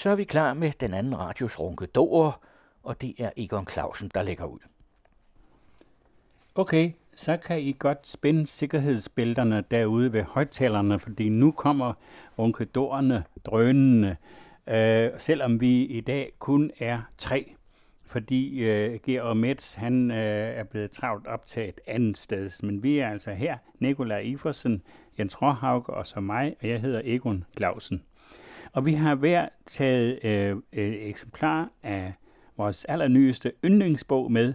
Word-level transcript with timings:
Så 0.00 0.10
er 0.10 0.14
vi 0.14 0.24
klar 0.24 0.54
med 0.54 0.72
den 0.80 0.94
anden 0.94 1.18
radios 1.18 1.60
runkedor, 1.60 2.40
og 2.82 3.00
det 3.00 3.14
er 3.18 3.30
Egon 3.36 3.66
Clausen, 3.68 4.10
der 4.14 4.22
lægger 4.22 4.44
ud. 4.44 4.58
Okay, 6.54 6.92
så 7.14 7.36
kan 7.36 7.60
I 7.60 7.76
godt 7.78 8.08
spænde 8.08 8.46
sikkerhedsbælterne 8.46 9.64
derude 9.70 10.12
ved 10.12 10.22
højtalerne, 10.22 10.98
fordi 10.98 11.28
nu 11.28 11.50
kommer 11.50 11.92
runkedorerne 12.38 13.24
drønende, 13.44 14.16
øh, 14.66 15.10
selvom 15.18 15.60
vi 15.60 15.84
i 15.84 16.00
dag 16.00 16.32
kun 16.38 16.70
er 16.78 17.00
tre 17.16 17.54
fordi 18.04 18.64
øh, 18.64 18.98
Georg 19.06 19.36
Metz, 19.36 19.74
han 19.74 20.10
øh, 20.10 20.16
er 20.16 20.64
blevet 20.64 20.90
travlt 20.90 21.26
optaget 21.26 21.80
andet 21.86 22.18
sted. 22.18 22.62
Men 22.62 22.82
vi 22.82 22.98
er 22.98 23.08
altså 23.08 23.32
her, 23.32 23.58
Nikolaj 23.78 24.20
Iversen, 24.20 24.82
Jens 25.18 25.42
Råhaug 25.42 25.90
og 25.90 26.06
så 26.06 26.20
mig, 26.20 26.56
og 26.62 26.68
jeg 26.68 26.80
hedder 26.80 27.00
Egon 27.04 27.44
Clausen. 27.56 28.02
Og 28.72 28.86
vi 28.86 28.92
har 28.92 29.14
hver 29.14 29.48
taget 29.66 30.18
øh, 30.24 30.56
et 30.72 31.08
eksemplar 31.08 31.68
af 31.82 32.12
vores 32.56 32.84
allernyeste 32.84 33.52
yndlingsbog 33.64 34.32
med, 34.32 34.54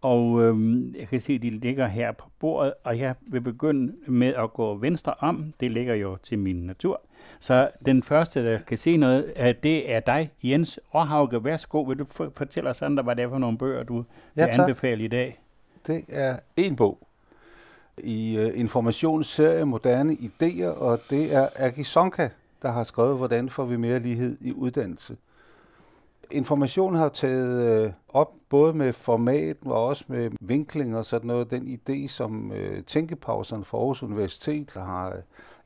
og 0.00 0.42
øh, 0.42 0.56
jeg 0.98 1.08
kan 1.08 1.20
se, 1.20 1.32
at 1.32 1.42
de 1.42 1.50
ligger 1.50 1.86
her 1.86 2.12
på 2.12 2.30
bordet, 2.38 2.72
og 2.84 2.98
jeg 2.98 3.14
vil 3.20 3.40
begynde 3.40 3.92
med 4.06 4.34
at 4.34 4.52
gå 4.52 4.74
venstre 4.74 5.14
om. 5.18 5.52
Det 5.60 5.72
ligger 5.72 5.94
jo 5.94 6.16
til 6.22 6.38
min 6.38 6.56
natur. 6.56 7.00
Så 7.40 7.70
den 7.86 8.02
første, 8.02 8.44
der 8.44 8.58
kan 8.58 8.78
se 8.78 8.96
noget, 8.96 9.32
det 9.62 9.92
er 9.92 10.00
dig, 10.00 10.30
Jens 10.44 10.80
Råhauge. 10.94 11.44
Værsgo, 11.44 11.82
vil 11.82 11.98
du 11.98 12.04
fortælle 12.34 12.70
os 12.70 12.82
andre, 12.82 13.02
hvad 13.02 13.16
det 13.16 13.22
er 13.22 13.28
for 13.28 13.38
nogle 13.38 13.58
bøger, 13.58 13.82
du 13.82 13.94
vil 13.94 14.04
ja, 14.36 14.62
anbefale 14.62 15.04
i 15.04 15.08
dag? 15.08 15.38
Det 15.86 16.04
er 16.08 16.36
en 16.56 16.76
bog 16.76 17.06
i 17.98 18.38
uh, 18.38 18.60
informationsserie 18.60 19.64
Moderne 19.64 20.12
Idéer, 20.12 20.66
og 20.66 21.00
det 21.10 21.34
er 21.34 21.48
Agi 21.56 21.82
Sonka, 21.82 22.28
der 22.66 22.72
har 22.72 22.84
skrevet, 22.84 23.16
hvordan 23.16 23.50
får 23.50 23.64
vi 23.64 23.76
mere 23.76 23.98
lighed 23.98 24.36
i 24.40 24.52
uddannelse. 24.52 25.16
Information 26.30 26.94
har 26.94 27.08
taget 27.08 27.84
øh, 27.84 27.92
op 28.08 28.32
både 28.48 28.72
med 28.72 28.92
format 28.92 29.56
og 29.64 29.86
også 29.86 30.04
med 30.08 30.30
vinkling 30.40 30.96
og 30.96 31.06
sådan 31.06 31.26
noget. 31.26 31.50
Den 31.50 31.78
idé, 31.78 32.08
som 32.08 32.52
øh, 32.52 32.84
tænkepauserne 32.84 33.64
fra 33.64 33.78
Aarhus 33.78 34.02
Universitet 34.02 34.70
har 34.70 35.08
øh, 35.08 35.14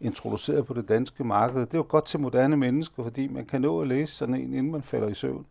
introduceret 0.01 0.67
på 0.67 0.75
det 0.75 0.89
danske 0.89 1.25
marked, 1.25 1.61
det 1.61 1.75
er 1.75 1.79
jo 1.79 1.87
godt 1.89 2.05
til 2.05 2.21
moderne 2.21 2.57
mennesker, 2.57 3.03
fordi 3.03 3.27
man 3.27 3.47
kan 3.47 3.61
nå 3.61 3.81
at 3.81 3.89
læse 3.89 4.15
sådan 4.15 4.35
en, 4.35 4.55
inden 4.55 4.73
man 4.73 4.83
falder 4.83 5.09
i 5.09 5.15
søvn, 5.15 5.47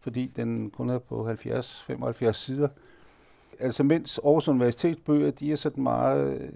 fordi 0.00 0.32
den 0.36 0.70
kun 0.70 0.90
er 0.90 0.98
på 0.98 1.30
70-75 1.30 2.32
sider. 2.32 2.68
Altså 3.58 3.82
mens 3.82 4.20
Aarhus 4.24 4.48
Universitets 4.48 5.00
bøger, 5.04 5.30
de 5.30 5.52
er 5.52 5.56
sådan 5.56 5.82
meget 5.82 6.50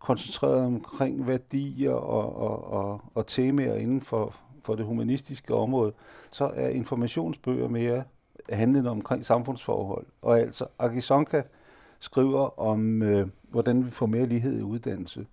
koncentreret 0.00 0.66
omkring 0.66 1.26
værdier 1.26 1.92
og, 1.92 2.36
og, 2.36 2.72
og, 2.72 3.00
og 3.14 3.26
temaer 3.26 3.74
inden 3.74 4.00
for, 4.00 4.34
for 4.62 4.74
det 4.74 4.86
humanistiske 4.86 5.54
område, 5.54 5.92
så 6.30 6.50
er 6.54 6.68
informationsbøger 6.68 7.68
mere 7.68 8.02
handlende 8.48 8.90
omkring 8.90 9.24
samfundsforhold. 9.24 10.06
Og 10.22 10.40
altså 10.40 10.66
Agisonka 10.78 11.42
skriver 11.98 12.60
om, 12.60 13.02
øh, 13.02 13.28
hvordan 13.50 13.84
vi 13.84 13.90
får 13.90 14.06
mere 14.06 14.26
lighed 14.26 14.58
i 14.58 14.62
uddannelse. 14.62 15.26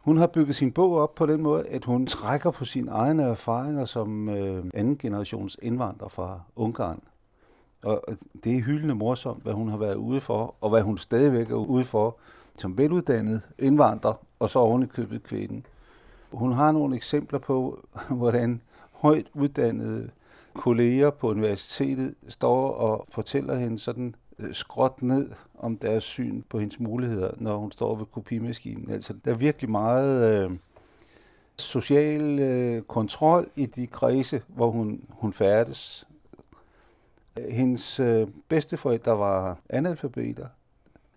Hun 0.00 0.16
har 0.16 0.26
bygget 0.26 0.56
sin 0.56 0.72
bog 0.72 0.94
op 0.94 1.14
på 1.14 1.26
den 1.26 1.42
måde, 1.42 1.66
at 1.66 1.84
hun 1.84 2.06
trækker 2.06 2.50
på 2.50 2.64
sine 2.64 2.90
egne 2.90 3.22
erfaringer 3.22 3.84
som 3.84 4.28
øh, 4.28 4.64
anden 4.74 4.98
generations 4.98 5.58
indvandrer 5.62 6.08
fra 6.08 6.40
Ungarn. 6.56 7.02
Og 7.82 8.04
det 8.44 8.56
er 8.56 8.62
hyldende 8.62 8.94
morsomt, 8.94 9.42
hvad 9.42 9.52
hun 9.52 9.68
har 9.68 9.76
været 9.76 9.94
ude 9.94 10.20
for, 10.20 10.54
og 10.60 10.70
hvad 10.70 10.82
hun 10.82 10.98
stadigvæk 10.98 11.50
er 11.50 11.54
ude 11.54 11.84
for 11.84 12.16
som 12.58 12.78
veluddannet 12.78 13.40
indvandrer, 13.58 14.14
og 14.38 14.50
så 14.50 14.58
oven 14.58 14.82
i 14.82 14.86
købet 14.86 15.22
kvinden. 15.22 15.66
Hun 16.32 16.52
har 16.52 16.72
nogle 16.72 16.96
eksempler 16.96 17.38
på, 17.38 17.86
hvordan 18.10 18.60
højt 18.92 19.26
uddannede 19.34 20.10
kolleger 20.54 21.10
på 21.10 21.30
universitetet 21.30 22.14
står 22.28 22.70
og 22.70 23.06
fortæller 23.08 23.54
hende 23.54 23.78
sådan 23.78 24.14
øh, 24.38 24.54
skråt 24.54 25.02
ned 25.02 25.30
om 25.58 25.76
deres 25.76 26.04
syn 26.04 26.42
på 26.48 26.58
hendes 26.58 26.80
muligheder, 26.80 27.30
når 27.36 27.56
hun 27.56 27.72
står 27.72 27.94
ved 27.94 28.06
kopimaskinen. 28.06 28.90
Altså, 28.90 29.14
der 29.24 29.30
er 29.30 29.36
virkelig 29.36 29.70
meget 29.70 30.44
øh, 30.44 30.50
social 31.58 32.38
øh, 32.38 32.82
kontrol 32.82 33.48
i 33.56 33.66
de 33.66 33.86
kredse, 33.86 34.42
hvor 34.46 34.70
hun, 34.70 35.00
hun 35.08 35.32
færdes. 35.32 36.08
Hendes 37.50 38.00
øh, 38.00 38.28
bedsteforældre 38.48 39.18
var 39.18 39.58
analfabeter, 39.68 40.46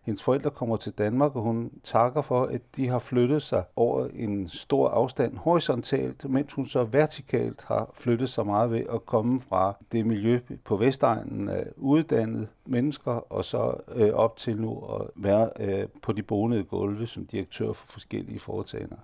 hendes 0.09 0.23
forældre 0.23 0.51
kommer 0.51 0.77
til 0.77 0.91
Danmark, 0.91 1.35
og 1.35 1.41
hun 1.41 1.71
takker 1.83 2.21
for, 2.21 2.45
at 2.45 2.61
de 2.75 2.87
har 2.87 2.99
flyttet 2.99 3.41
sig 3.41 3.63
over 3.75 4.07
en 4.13 4.49
stor 4.49 4.89
afstand 4.89 5.37
horisontalt, 5.37 6.29
mens 6.29 6.53
hun 6.53 6.65
så 6.65 6.83
vertikalt 6.83 7.63
har 7.67 7.89
flyttet 7.93 8.29
sig 8.29 8.45
meget 8.45 8.71
ved 8.71 8.83
at 8.93 9.05
komme 9.05 9.39
fra 9.39 9.75
det 9.91 10.05
miljø 10.05 10.39
på 10.63 10.77
Vestegnen 10.77 11.49
af 11.49 11.67
uddannede 11.77 12.47
mennesker, 12.65 13.11
og 13.11 13.45
så 13.45 13.73
øh, 13.95 14.13
op 14.13 14.37
til 14.37 14.61
nu 14.61 14.83
at 14.95 15.07
være 15.15 15.49
øh, 15.59 15.87
på 16.01 16.11
de 16.11 16.23
bonede 16.23 16.63
gulve 16.63 17.07
som 17.07 17.25
direktør 17.25 17.73
for 17.73 17.87
forskellige 17.87 18.39
foretagender. 18.39 18.97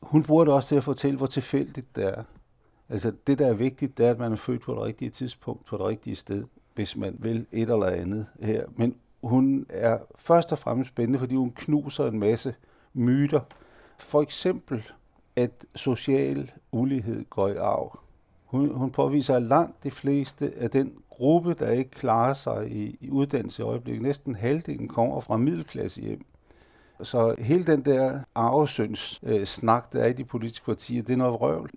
Hun 0.00 0.22
bruger 0.22 0.44
det 0.44 0.54
også 0.54 0.68
til 0.68 0.76
at 0.76 0.84
fortælle, 0.84 1.16
hvor 1.16 1.26
tilfældigt 1.26 1.96
det 1.96 2.04
er. 2.04 2.22
Altså 2.88 3.12
det, 3.26 3.38
der 3.38 3.46
er 3.46 3.54
vigtigt, 3.54 3.98
det 3.98 4.06
er, 4.06 4.10
at 4.10 4.18
man 4.18 4.32
er 4.32 4.36
født 4.36 4.62
på 4.62 4.74
det 4.74 4.82
rigtige 4.82 5.10
tidspunkt, 5.10 5.66
på 5.66 5.76
det 5.76 5.86
rigtige 5.86 6.16
sted, 6.16 6.44
hvis 6.74 6.96
man 6.96 7.16
vil 7.18 7.46
et 7.52 7.70
eller 7.70 7.86
andet 7.86 8.26
her. 8.42 8.64
Men 8.76 8.94
hun 9.22 9.66
er 9.68 9.98
først 10.16 10.52
og 10.52 10.58
fremmest 10.58 10.88
spændende, 10.88 11.18
fordi 11.18 11.34
hun 11.34 11.52
knuser 11.56 12.06
en 12.06 12.18
masse 12.18 12.54
myter. 12.94 13.40
For 13.98 14.22
eksempel, 14.22 14.90
at 15.36 15.64
social 15.74 16.50
ulighed 16.72 17.24
går 17.30 17.48
i 17.48 17.56
arv. 17.56 17.98
Hun, 18.44 18.74
hun 18.74 18.90
påviser, 18.90 19.36
at 19.36 19.42
langt 19.42 19.84
de 19.84 19.90
fleste 19.90 20.52
af 20.56 20.70
den 20.70 20.94
gruppe, 21.10 21.54
der 21.54 21.70
ikke 21.70 21.90
klarer 21.90 22.34
sig 22.34 22.70
i, 22.72 22.98
i 23.00 23.10
uddannelse 23.10 23.62
i 23.62 23.66
øjeblikket, 23.66 24.02
næsten 24.02 24.34
halvdelen 24.34 24.88
kommer 24.88 25.20
fra 25.20 25.36
middelklasse 25.36 26.00
hjem. 26.00 26.24
Så 27.02 27.34
hele 27.38 27.64
den 27.66 27.84
der 27.84 28.20
arvesøns 28.34 29.20
øh, 29.22 29.46
snak, 29.46 29.92
der 29.92 30.02
er 30.02 30.06
i 30.06 30.12
de 30.12 30.24
politiske 30.24 30.64
partier, 30.64 31.02
det 31.02 31.12
er 31.12 31.16
noget 31.16 31.32
vrøvl 31.32 31.70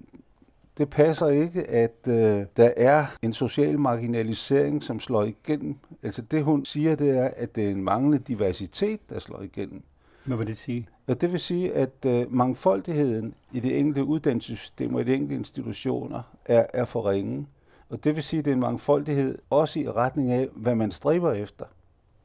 det 0.77 0.89
passer 0.89 1.27
ikke, 1.27 1.63
at 1.63 2.07
øh, 2.07 2.45
der 2.57 2.71
er 2.77 3.05
en 3.21 3.33
social 3.33 3.79
marginalisering, 3.79 4.83
som 4.83 4.99
slår 4.99 5.23
igennem. 5.23 5.75
Altså 6.03 6.21
det, 6.21 6.43
hun 6.43 6.65
siger, 6.65 6.95
det 6.95 7.17
er, 7.17 7.29
at 7.37 7.55
det 7.55 7.65
er 7.65 7.69
en 7.69 7.83
manglende 7.83 8.19
diversitet, 8.19 9.09
der 9.09 9.19
slår 9.19 9.41
igennem. 9.41 9.83
Hvad 10.25 10.37
vil 10.37 10.47
det 10.47 10.57
sige? 10.57 10.87
Og 11.07 11.21
det 11.21 11.31
vil 11.31 11.39
sige, 11.39 11.73
at 11.73 12.05
øh, 12.05 12.33
mangfoldigheden 12.33 13.33
i 13.51 13.59
det 13.59 13.79
enkelte 13.79 14.03
uddannelsessystem 14.03 14.95
og 14.95 15.01
i 15.01 15.03
de 15.03 15.13
enkelte 15.13 15.35
institutioner 15.35 16.21
er, 16.45 16.65
er 16.73 16.85
for 16.85 17.09
ringe. 17.09 17.47
Og 17.89 18.03
det 18.03 18.15
vil 18.15 18.23
sige, 18.23 18.39
at 18.39 18.45
det 18.45 18.51
er 18.51 18.55
en 18.55 18.61
mangfoldighed 18.61 19.37
også 19.49 19.79
i 19.79 19.89
retning 19.89 20.31
af, 20.31 20.49
hvad 20.55 20.75
man 20.75 20.91
stræber 20.91 21.33
efter. 21.33 21.65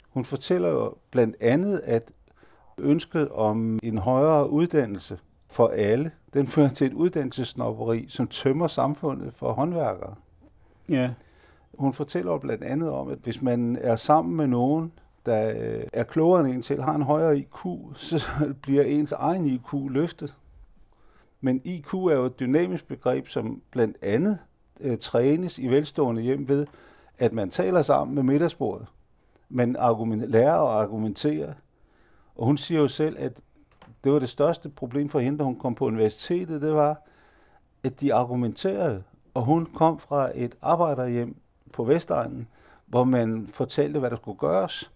Hun 0.08 0.24
fortæller 0.24 0.68
jo 0.68 0.94
blandt 1.10 1.36
andet, 1.40 1.80
at 1.84 2.12
ønsket 2.78 3.28
om 3.28 3.78
en 3.82 3.98
højere 3.98 4.50
uddannelse 4.50 5.18
for 5.50 5.68
alle, 5.68 6.10
den 6.34 6.46
fører 6.46 6.68
til 6.68 6.86
et 6.86 6.92
uddannelsesnopperi, 6.92 8.06
som 8.08 8.26
tømmer 8.26 8.66
samfundet 8.66 9.34
for 9.34 9.52
håndværkere. 9.52 10.14
Ja. 10.88 11.10
Hun 11.78 11.92
fortæller 11.92 12.38
blandt 12.38 12.64
andet 12.64 12.90
om, 12.90 13.08
at 13.08 13.18
hvis 13.22 13.42
man 13.42 13.76
er 13.80 13.96
sammen 13.96 14.36
med 14.36 14.46
nogen, 14.46 14.92
der 15.26 15.50
øh, 15.50 15.82
er 15.92 16.04
klogere 16.04 16.40
end 16.40 16.48
en 16.48 16.62
selv, 16.62 16.82
har 16.82 16.94
en 16.94 17.02
højere 17.02 17.38
IQ, 17.38 17.66
så 17.94 18.26
bliver 18.62 18.82
ens 18.82 19.12
egen 19.12 19.46
IQ 19.46 19.72
løftet. 19.90 20.34
Men 21.40 21.60
IQ 21.64 21.94
er 21.94 22.14
jo 22.14 22.24
et 22.24 22.40
dynamisk 22.40 22.88
begreb, 22.88 23.28
som 23.28 23.62
blandt 23.70 23.96
andet 24.02 24.38
øh, 24.80 24.98
trænes 24.98 25.58
i 25.58 25.66
velstående 25.68 26.22
hjem 26.22 26.48
ved, 26.48 26.66
at 27.18 27.32
man 27.32 27.50
taler 27.50 27.82
sammen 27.82 28.14
med 28.14 28.22
middagsbordet. 28.22 28.86
Man 29.48 29.76
argument, 29.76 30.30
lærer 30.30 30.60
at 30.60 30.82
argumentere. 30.82 31.54
Og 32.34 32.46
hun 32.46 32.56
siger 32.56 32.80
jo 32.80 32.88
selv, 32.88 33.16
at 33.18 33.40
det 34.08 34.12
var 34.12 34.18
det 34.18 34.28
største 34.28 34.68
problem 34.68 35.08
for 35.08 35.20
hende, 35.20 35.38
da 35.38 35.44
hun 35.44 35.58
kom 35.58 35.74
på 35.74 35.86
universitetet, 35.86 36.62
det 36.62 36.74
var, 36.74 37.02
at 37.82 38.00
de 38.00 38.14
argumenterede, 38.14 39.02
og 39.34 39.44
hun 39.44 39.66
kom 39.66 39.98
fra 39.98 40.30
et 40.34 40.56
arbejderhjem 40.62 41.36
på 41.72 41.84
Vestegnen, 41.84 42.48
hvor 42.86 43.04
man 43.04 43.46
fortalte, 43.46 44.00
hvad 44.00 44.10
der 44.10 44.16
skulle 44.16 44.38
gøres. 44.38 44.92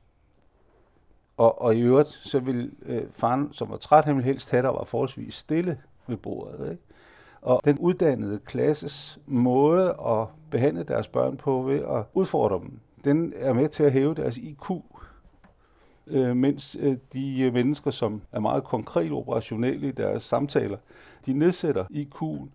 Og, 1.37 1.63
og 1.63 1.77
i 1.77 1.81
øvrigt, 1.81 2.09
så 2.09 2.41
ville 2.41 2.71
øh, 2.83 3.03
faren, 3.11 3.53
som 3.53 3.71
var 3.71 3.77
træt, 3.77 4.05
han 4.05 4.17
ville 4.17 4.27
helst 4.27 4.51
have, 4.51 4.63
der 4.63 4.69
var 4.69 4.85
forholdsvis 4.85 5.35
stille 5.35 5.79
ved 6.07 6.17
bordet. 6.17 6.71
Ikke? 6.71 6.83
Og 7.43 7.61
den 7.65 7.79
uddannede 7.79 8.39
klasses 8.39 9.19
måde 9.27 9.89
at 10.07 10.27
behandle 10.51 10.83
deres 10.83 11.09
børn 11.09 11.37
på 11.37 11.63
ved 11.63 11.81
at 11.81 12.05
udfordre 12.15 12.59
dem, 12.59 12.81
den 13.05 13.33
er 13.37 13.53
med 13.53 13.69
til 13.69 13.83
at 13.83 13.93
hæve 13.93 14.15
deres 14.15 14.37
IQ 14.37 14.71
øh, 16.07 16.37
mens 16.37 16.77
øh, 16.81 16.97
de 17.13 17.41
øh, 17.41 17.53
mennesker, 17.53 17.91
som 17.91 18.23
er 18.33 18.41
meget 18.41 18.65
konkret 18.65 19.13
operationelle 19.13 19.89
i 19.89 19.93
deres 19.93 20.23
samtaler, 20.23 20.79
de 21.27 21.33
nedsætter 21.33 21.85
IQ'en. 21.85 22.49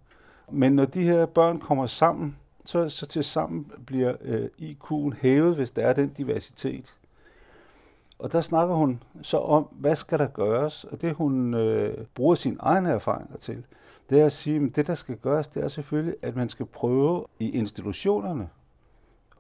Men 0.52 0.74
når 0.74 0.86
de 0.86 1.04
her 1.04 1.26
børn 1.26 1.60
kommer 1.60 1.86
sammen, 1.86 2.38
så, 2.66 2.90
så 2.90 3.06
til 3.06 3.24
sammen 3.24 3.72
bliver 3.86 4.16
øh, 4.22 4.50
IQ'en 4.62 5.16
hævet, 5.22 5.56
hvis 5.56 5.72
der 5.72 5.82
er 5.82 5.94
den 5.94 6.10
diversitet. 6.10 6.96
Og 8.20 8.32
der 8.32 8.42
snakker 8.42 8.76
hun 8.76 9.04
så 9.22 9.38
om, 9.38 9.64
hvad 9.72 9.96
skal 9.96 10.20
der 10.20 10.28
gøres? 10.28 10.84
Og 10.84 11.02
det 11.02 11.14
hun 11.14 11.54
øh, 11.54 12.06
bruger 12.16 12.36
sine 12.36 12.58
egne 12.60 12.90
erfaringer 12.90 13.38
til, 13.38 13.64
det 14.10 14.22
er 14.22 14.26
at 14.26 14.34
sige, 14.34 14.66
at 14.66 14.76
det 14.76 14.88
der 14.88 14.96
skal 14.96 15.18
gøres, 15.18 15.48
det 15.48 15.64
er 15.64 15.68
selvfølgelig, 15.68 16.16
at 16.22 16.36
man 16.36 16.50
skal 16.50 16.66
prøve 16.66 17.26
i 17.40 17.52
institutionerne 17.52 18.50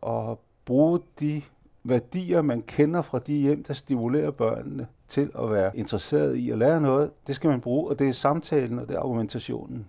at 0.08 0.38
bruge 0.66 1.00
de 1.20 1.42
værdier, 1.90 2.42
man 2.42 2.62
kender 2.62 3.02
fra 3.02 3.20
de 3.20 3.34
hjem, 3.34 3.64
der 3.64 3.74
stimulerer 3.74 4.32
børnene 4.32 4.88
til 5.08 5.32
at 5.40 5.52
være 5.52 5.78
interesseret 5.78 6.36
i 6.36 6.50
at 6.50 6.58
lære 6.58 6.82
noget. 6.82 7.12
Det 7.28 7.36
skal 7.36 7.50
man 7.50 7.62
bruge, 7.62 7.90
og 7.90 8.00
det 8.00 8.10
er 8.10 8.12
samtalen, 8.12 8.80
og 8.80 8.88
det 8.88 8.96
er 8.96 9.00
argumentationen. 9.00 9.88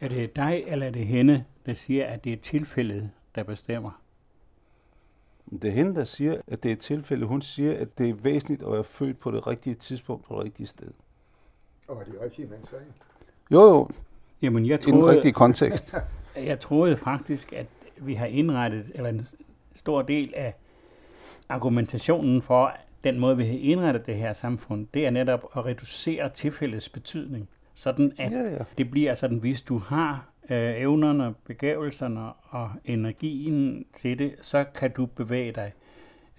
Er 0.00 0.08
det 0.08 0.36
dig, 0.36 0.64
eller 0.66 0.86
er 0.86 0.90
det 0.90 1.06
hende, 1.06 1.44
der 1.66 1.74
siger, 1.74 2.06
at 2.06 2.24
det 2.24 2.32
er 2.32 2.36
tilfældet, 2.36 3.10
der 3.34 3.42
bestemmer? 3.42 4.00
Det 5.52 5.64
er 5.64 5.72
hende, 5.72 5.94
der 5.94 6.04
siger, 6.04 6.40
at 6.46 6.62
det 6.62 6.68
er 6.68 6.72
et 6.72 6.80
tilfælde. 6.80 7.26
Hun 7.26 7.42
siger, 7.42 7.78
at 7.78 7.98
det 7.98 8.08
er 8.08 8.14
væsentligt 8.14 8.62
at 8.62 8.72
være 8.72 8.84
født 8.84 9.18
på 9.18 9.30
det 9.30 9.46
rigtige 9.46 9.74
tidspunkt 9.74 10.24
på 10.24 10.34
det 10.34 10.44
rigtige 10.44 10.66
sted. 10.66 10.90
Og 11.88 11.96
er 11.96 12.04
de 12.04 12.24
rigtige 12.24 12.48
mennesker, 12.48 12.76
ikke? 12.80 12.92
Jo, 13.50 13.60
jo, 13.60 13.88
Jamen, 14.42 14.66
jeg 14.66 14.80
i 14.80 14.82
den 14.90 14.92
troede, 14.92 15.16
rigtige 15.16 15.32
kontekst. 15.32 15.94
jeg 16.36 16.60
troede 16.60 16.96
faktisk, 16.96 17.52
at 17.52 17.66
vi 17.96 18.14
har 18.14 18.26
indrettet, 18.26 18.90
eller 18.94 19.10
en 19.10 19.26
stor 19.74 20.02
del 20.02 20.32
af 20.36 20.54
argumentationen 21.54 22.42
for 22.42 22.76
den 23.04 23.18
måde, 23.20 23.36
vi 23.36 23.44
har 23.44 23.58
indrettet 23.60 24.06
det 24.06 24.14
her 24.14 24.32
samfund, 24.32 24.86
det 24.94 25.06
er 25.06 25.10
netop 25.10 25.44
at 25.56 25.66
reducere 25.66 26.28
tilfældets 26.28 26.88
betydning. 26.88 27.48
Sådan 27.74 28.12
at 28.18 28.32
Ja, 28.32 28.38
ja. 28.38 28.58
det 28.78 28.90
bliver 28.90 29.14
sådan, 29.14 29.38
hvis 29.38 29.62
du 29.62 29.78
har 29.78 30.28
øh, 30.50 30.80
evnerne, 30.80 31.34
begævelserne 31.46 32.20
og 32.42 32.70
energien 32.84 33.84
til 33.96 34.18
det, 34.18 34.34
så 34.40 34.64
kan 34.74 34.90
du 34.90 35.06
bevæge 35.06 35.52
dig 35.52 35.72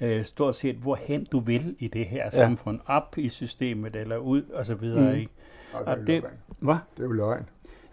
øh, 0.01 0.25
stort 0.25 0.55
set 0.55 0.75
hvorhen 0.75 1.27
du 1.31 1.39
vil 1.39 1.75
i 1.79 1.87
det 1.87 2.05
her 2.05 2.23
Ja. 2.23 2.29
samfund. 2.29 2.79
Op 2.85 3.17
i 3.17 3.29
systemet 3.29 3.95
eller 3.95 4.17
ud 4.17 4.41
og 4.43 4.65
så 4.65 4.75
videre. 4.75 5.15
Mm. 5.15 5.27
Og 5.73 5.85
det, 5.85 5.91
er 5.91 5.95
det, 5.95 6.07
løgn. 6.07 6.33
hvad? 6.59 6.75
det 6.97 7.03
er 7.03 7.07
jo 7.07 7.11
løgn. 7.11 7.45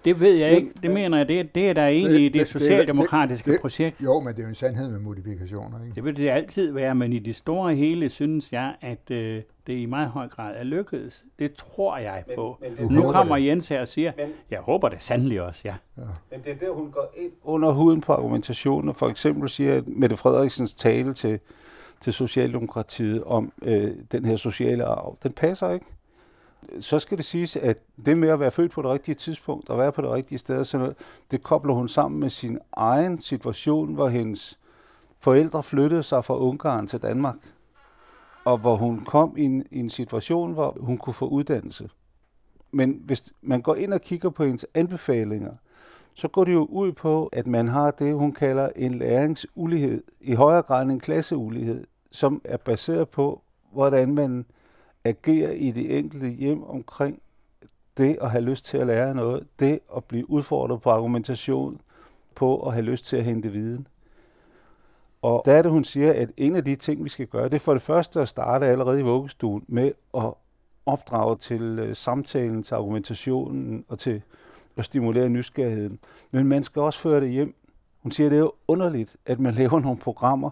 Det 0.04 0.20
ved 0.20 0.34
jeg 0.34 0.50
Men- 0.52 0.62
ikke. 0.62 0.72
Det 0.82 0.90
mener 0.90 1.16
jeg, 1.18 1.28
det, 1.28 1.54
det 1.54 1.70
er 1.70 1.72
der 1.72 1.86
egentlig 1.86 2.20
det, 2.20 2.32
det, 2.32 2.40
det 2.40 2.48
socialdemokratiske 2.48 3.52
det- 3.52 3.60
projekt. 3.60 4.02
Jo, 4.04 4.20
men 4.20 4.28
det 4.34 4.38
er 4.38 4.42
jo 4.42 4.48
en 4.48 4.54
sandhed 4.54 4.90
med 4.90 5.00
modifikationer, 5.00 5.82
ikke? 5.84 5.94
Det 5.94 6.04
vil 6.04 6.16
det 6.16 6.28
altid 6.28 6.72
være, 6.72 6.94
men 6.94 7.12
i 7.12 7.18
det 7.18 7.36
store 7.36 7.74
hele 7.74 8.08
synes 8.08 8.52
jeg, 8.52 8.74
at 8.80 9.10
øh, 9.10 9.42
det 9.66 9.72
i 9.72 9.86
meget 9.86 10.08
høj 10.08 10.28
grad 10.28 10.54
er 10.56 10.64
lykkedes. 10.64 11.24
Det 11.38 11.52
tror 11.54 11.96
jeg 11.98 12.24
på. 12.34 12.58
men 12.60 12.88
Du 12.88 12.94
nu 12.94 13.02
kommer 13.12 13.36
det. 13.36 13.46
Jens 13.46 13.68
her 13.68 13.80
og 13.80 13.88
siger, 13.88 14.12
Men- 14.16 14.28
jeg 14.50 14.58
håber 14.60 14.88
det 14.88 15.02
sandelig 15.02 15.42
også, 15.42 15.62
ja. 15.64 15.74
Men 16.30 16.40
det 16.44 16.52
er 16.52 16.56
der, 16.66 16.70
hun 16.72 16.90
går 16.90 17.12
ind 17.16 17.32
under 17.44 17.70
huden 17.72 18.00
på 18.00 18.12
argumentationen. 18.12 18.94
For 18.94 19.08
eksempel 19.08 19.48
siger 19.48 19.76
at 19.76 19.88
Mette 19.88 20.16
Frederiksens 20.16 20.74
tale 20.74 21.14
til, 21.14 21.38
til 22.00 22.12
Socialdemokratiet 22.12 23.24
om 23.24 23.52
øh, 23.62 23.90
den 24.12 24.24
her 24.24 24.36
sociale 24.36 24.84
arv. 24.84 25.18
Den 25.22 25.32
passer 25.32 25.70
ikke. 25.70 25.86
Så 26.80 26.98
skal 26.98 27.18
det 27.18 27.24
siges, 27.24 27.56
at 27.56 27.78
det 28.06 28.18
med 28.18 28.28
at 28.28 28.40
være 28.40 28.50
født 28.50 28.72
på 28.72 28.82
det 28.82 28.90
rigtige 28.90 29.14
tidspunkt 29.14 29.70
og 29.70 29.78
være 29.78 29.92
på 29.92 30.02
det 30.02 30.10
rigtige 30.10 30.38
sted, 30.38 30.56
og 30.56 30.66
sådan 30.66 30.82
noget, 30.82 30.96
det 31.30 31.42
kobler 31.42 31.74
hun 31.74 31.88
sammen 31.88 32.20
med 32.20 32.30
sin 32.30 32.58
egen 32.72 33.18
situation, 33.18 33.94
hvor 33.94 34.08
hendes 34.08 34.58
forældre 35.18 35.62
flyttede 35.62 36.02
sig 36.02 36.24
fra 36.24 36.38
Ungarn 36.38 36.86
til 36.86 37.02
Danmark. 37.02 37.36
Og 38.44 38.58
hvor 38.58 38.76
hun 38.76 39.04
kom 39.04 39.36
i 39.36 39.42
en, 39.42 39.66
i 39.70 39.78
en 39.78 39.90
situation, 39.90 40.52
hvor 40.52 40.76
hun 40.80 40.98
kunne 40.98 41.14
få 41.14 41.26
uddannelse. 41.28 41.90
Men 42.72 43.02
hvis 43.04 43.32
man 43.42 43.62
går 43.62 43.74
ind 43.74 43.92
og 43.92 44.00
kigger 44.00 44.30
på 44.30 44.44
hendes 44.44 44.66
anbefalinger, 44.74 45.52
så 46.14 46.28
går 46.28 46.44
det 46.44 46.52
jo 46.52 46.64
ud 46.64 46.92
på, 46.92 47.26
at 47.26 47.46
man 47.46 47.68
har 47.68 47.90
det, 47.90 48.14
hun 48.14 48.32
kalder 48.32 48.68
en 48.76 48.94
læringsulighed, 48.94 50.02
i 50.20 50.34
højere 50.34 50.62
grad 50.62 50.82
end 50.82 50.92
en 50.92 51.00
klasseulighed, 51.00 51.86
som 52.10 52.40
er 52.44 52.56
baseret 52.56 53.08
på, 53.08 53.42
hvordan 53.72 54.14
man 54.14 54.46
agere 55.04 55.56
i 55.56 55.70
det 55.70 55.98
enkelte 55.98 56.28
hjem 56.28 56.62
omkring 56.62 57.22
det 57.96 58.18
at 58.20 58.30
have 58.30 58.44
lyst 58.44 58.64
til 58.64 58.78
at 58.78 58.86
lære 58.86 59.14
noget, 59.14 59.46
det 59.58 59.80
at 59.96 60.04
blive 60.04 60.30
udfordret 60.30 60.82
på 60.82 60.90
argumentation, 60.90 61.80
på 62.34 62.66
at 62.66 62.72
have 62.72 62.84
lyst 62.84 63.04
til 63.04 63.16
at 63.16 63.24
hente 63.24 63.52
viden. 63.52 63.86
Og 65.22 65.42
der 65.44 65.52
er 65.52 65.62
det, 65.62 65.70
hun 65.70 65.84
siger, 65.84 66.12
at 66.12 66.30
en 66.36 66.56
af 66.56 66.64
de 66.64 66.76
ting, 66.76 67.04
vi 67.04 67.08
skal 67.08 67.26
gøre, 67.26 67.44
det 67.44 67.54
er 67.54 67.58
for 67.58 67.72
det 67.72 67.82
første 67.82 68.20
at 68.20 68.28
starte 68.28 68.66
allerede 68.66 69.00
i 69.00 69.02
vuggestuen 69.02 69.64
med 69.68 69.92
at 70.14 70.34
opdrage 70.86 71.36
til 71.36 71.62
øh, 71.62 71.96
samtalen, 71.96 72.62
til 72.62 72.74
argumentationen 72.74 73.84
og 73.88 73.98
til 73.98 74.22
at 74.76 74.84
stimulere 74.84 75.28
nysgerrigheden. 75.28 75.98
Men 76.30 76.46
man 76.46 76.62
skal 76.62 76.82
også 76.82 76.98
føre 77.00 77.20
det 77.20 77.30
hjem. 77.30 77.54
Hun 78.02 78.12
siger, 78.12 78.26
at 78.26 78.30
det 78.30 78.36
er 78.36 78.40
jo 78.40 78.52
underligt, 78.68 79.16
at 79.26 79.40
man 79.40 79.54
laver 79.60 79.80
nogle 79.80 79.98
programmer 79.98 80.50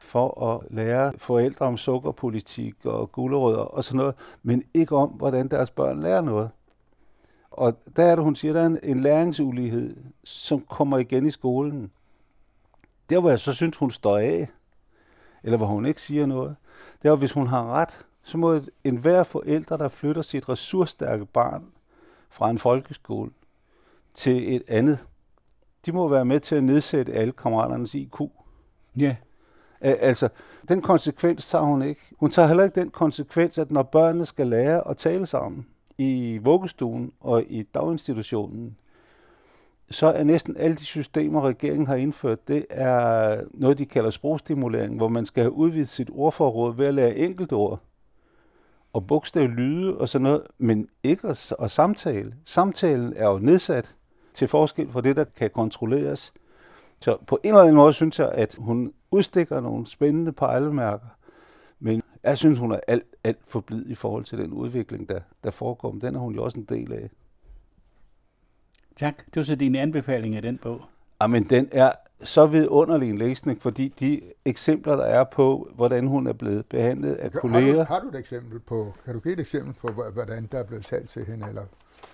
for 0.00 0.44
at 0.52 0.60
lære 0.70 1.12
forældre 1.16 1.66
om 1.66 1.76
sukkerpolitik 1.76 2.86
og 2.86 3.12
gulerødder 3.12 3.58
og 3.58 3.84
sådan 3.84 3.96
noget, 3.96 4.14
men 4.42 4.62
ikke 4.74 4.96
om, 4.96 5.08
hvordan 5.08 5.48
deres 5.48 5.70
børn 5.70 6.00
lærer 6.00 6.20
noget. 6.20 6.50
Og 7.50 7.76
der 7.96 8.04
er 8.04 8.14
det, 8.14 8.24
hun 8.24 8.34
siger, 8.34 8.52
der 8.52 8.60
er 8.60 8.66
en, 8.66 8.78
en 8.82 9.00
læringsulighed, 9.00 9.96
som 10.24 10.60
kommer 10.60 10.98
igen 10.98 11.26
i 11.26 11.30
skolen. 11.30 11.90
Der, 13.10 13.20
hvor 13.20 13.30
jeg 13.30 13.40
så 13.40 13.52
synes, 13.52 13.76
hun 13.76 13.90
står 13.90 14.18
af, 14.18 14.48
eller 15.42 15.56
hvor 15.56 15.66
hun 15.66 15.86
ikke 15.86 16.02
siger 16.02 16.26
noget, 16.26 16.56
det 17.02 17.08
er, 17.08 17.16
hvis 17.16 17.32
hun 17.32 17.46
har 17.46 17.66
ret, 17.66 18.06
så 18.22 18.38
må 18.38 18.60
enhver 18.84 19.22
forælder, 19.22 19.76
der 19.76 19.88
flytter 19.88 20.22
sit 20.22 20.48
ressourcestærke 20.48 21.26
barn 21.26 21.64
fra 22.28 22.50
en 22.50 22.58
folkeskole 22.58 23.30
til 24.14 24.56
et 24.56 24.62
andet, 24.68 24.98
de 25.86 25.92
må 25.92 26.08
være 26.08 26.24
med 26.24 26.40
til 26.40 26.56
at 26.56 26.64
nedsætte 26.64 27.12
alle 27.12 27.32
kammeraternes 27.32 27.94
IQ. 27.94 28.20
Ja, 28.96 29.16
Altså, 29.80 30.28
den 30.68 30.82
konsekvens 30.82 31.48
tager 31.48 31.64
hun 31.64 31.82
ikke. 31.82 32.00
Hun 32.20 32.30
tager 32.30 32.48
heller 32.48 32.64
ikke 32.64 32.80
den 32.80 32.90
konsekvens, 32.90 33.58
at 33.58 33.70
når 33.70 33.82
børnene 33.82 34.26
skal 34.26 34.46
lære 34.46 34.88
at 34.88 34.96
tale 34.96 35.26
sammen 35.26 35.66
i 35.98 36.38
vuggestuen 36.42 37.12
og 37.20 37.42
i 37.48 37.62
daginstitutionen, 37.62 38.76
så 39.90 40.06
er 40.06 40.24
næsten 40.24 40.56
alle 40.56 40.76
de 40.76 40.84
systemer, 40.84 41.40
regeringen 41.40 41.86
har 41.86 41.94
indført, 41.94 42.48
det 42.48 42.66
er 42.70 43.40
noget, 43.54 43.78
de 43.78 43.86
kalder 43.86 44.10
sprogstimulering, 44.10 44.96
hvor 44.96 45.08
man 45.08 45.26
skal 45.26 45.42
have 45.42 45.52
udvidet 45.52 45.88
sit 45.88 46.10
ordforråd 46.12 46.76
ved 46.76 46.86
at 46.86 46.94
lære 46.94 47.16
enkeltord 47.16 47.80
og 48.92 49.06
bogstavlyde 49.06 49.98
og 49.98 50.08
sådan 50.08 50.22
noget, 50.22 50.42
men 50.58 50.88
ikke 51.02 51.28
at, 51.28 51.52
at 51.58 51.70
samtale. 51.70 52.34
Samtalen 52.44 53.12
er 53.16 53.28
jo 53.28 53.38
nedsat 53.38 53.94
til 54.34 54.48
forskel 54.48 54.92
fra 54.92 55.00
det, 55.00 55.16
der 55.16 55.24
kan 55.24 55.50
kontrolleres. 55.50 56.32
Så 57.02 57.16
på 57.26 57.38
en 57.42 57.48
eller 57.48 57.60
anden 57.60 57.76
måde 57.76 57.92
synes 57.92 58.18
jeg, 58.18 58.32
at 58.32 58.56
hun 58.58 58.92
udstikker 59.10 59.60
nogle 59.60 59.86
spændende 59.86 60.32
pejlemærker, 60.32 61.06
men 61.80 62.02
jeg 62.22 62.38
synes, 62.38 62.58
hun 62.58 62.72
er 62.72 62.80
alt, 62.88 63.04
alt 63.24 63.38
for 63.46 63.60
blid 63.60 63.86
i 63.86 63.94
forhold 63.94 64.24
til 64.24 64.38
den 64.38 64.52
udvikling, 64.52 65.08
der, 65.08 65.20
der 65.44 65.50
foregår. 65.50 65.92
Men 65.92 66.00
den 66.00 66.14
er 66.14 66.18
hun 66.18 66.34
jo 66.34 66.44
også 66.44 66.58
en 66.58 66.64
del 66.64 66.92
af. 66.92 67.10
tak. 68.96 69.24
Det 69.26 69.36
var 69.36 69.42
så 69.42 69.54
din 69.54 69.74
anbefaling 69.74 70.36
af 70.36 70.42
den 70.42 70.58
bog. 70.58 70.82
Jamen, 71.22 71.44
den 71.44 71.68
er 71.72 71.92
så 72.22 72.46
vidunderlig 72.46 73.10
en 73.10 73.18
læsning, 73.18 73.62
fordi 73.62 73.88
de 74.00 74.20
eksempler, 74.44 74.96
der 74.96 75.04
er 75.04 75.24
på, 75.24 75.70
hvordan 75.74 76.06
hun 76.06 76.26
er 76.26 76.32
blevet 76.32 76.66
behandlet 76.66 77.14
af 77.14 77.22
Har 77.22 77.30
du, 77.30 77.38
kolleger, 77.38 77.84
har 77.84 78.00
du 78.00 78.08
et 78.08 78.18
eksempel 78.18 78.60
på, 78.60 78.94
kan 79.04 79.14
du 79.14 79.20
give 79.20 79.34
et 79.34 79.40
eksempel 79.40 79.74
på, 79.74 79.88
hvordan 80.12 80.48
der 80.52 80.58
er 80.58 80.64
blevet 80.64 80.84
talt 80.84 81.10
til 81.10 81.24
hende? 81.24 81.48
Eller? 81.48 81.62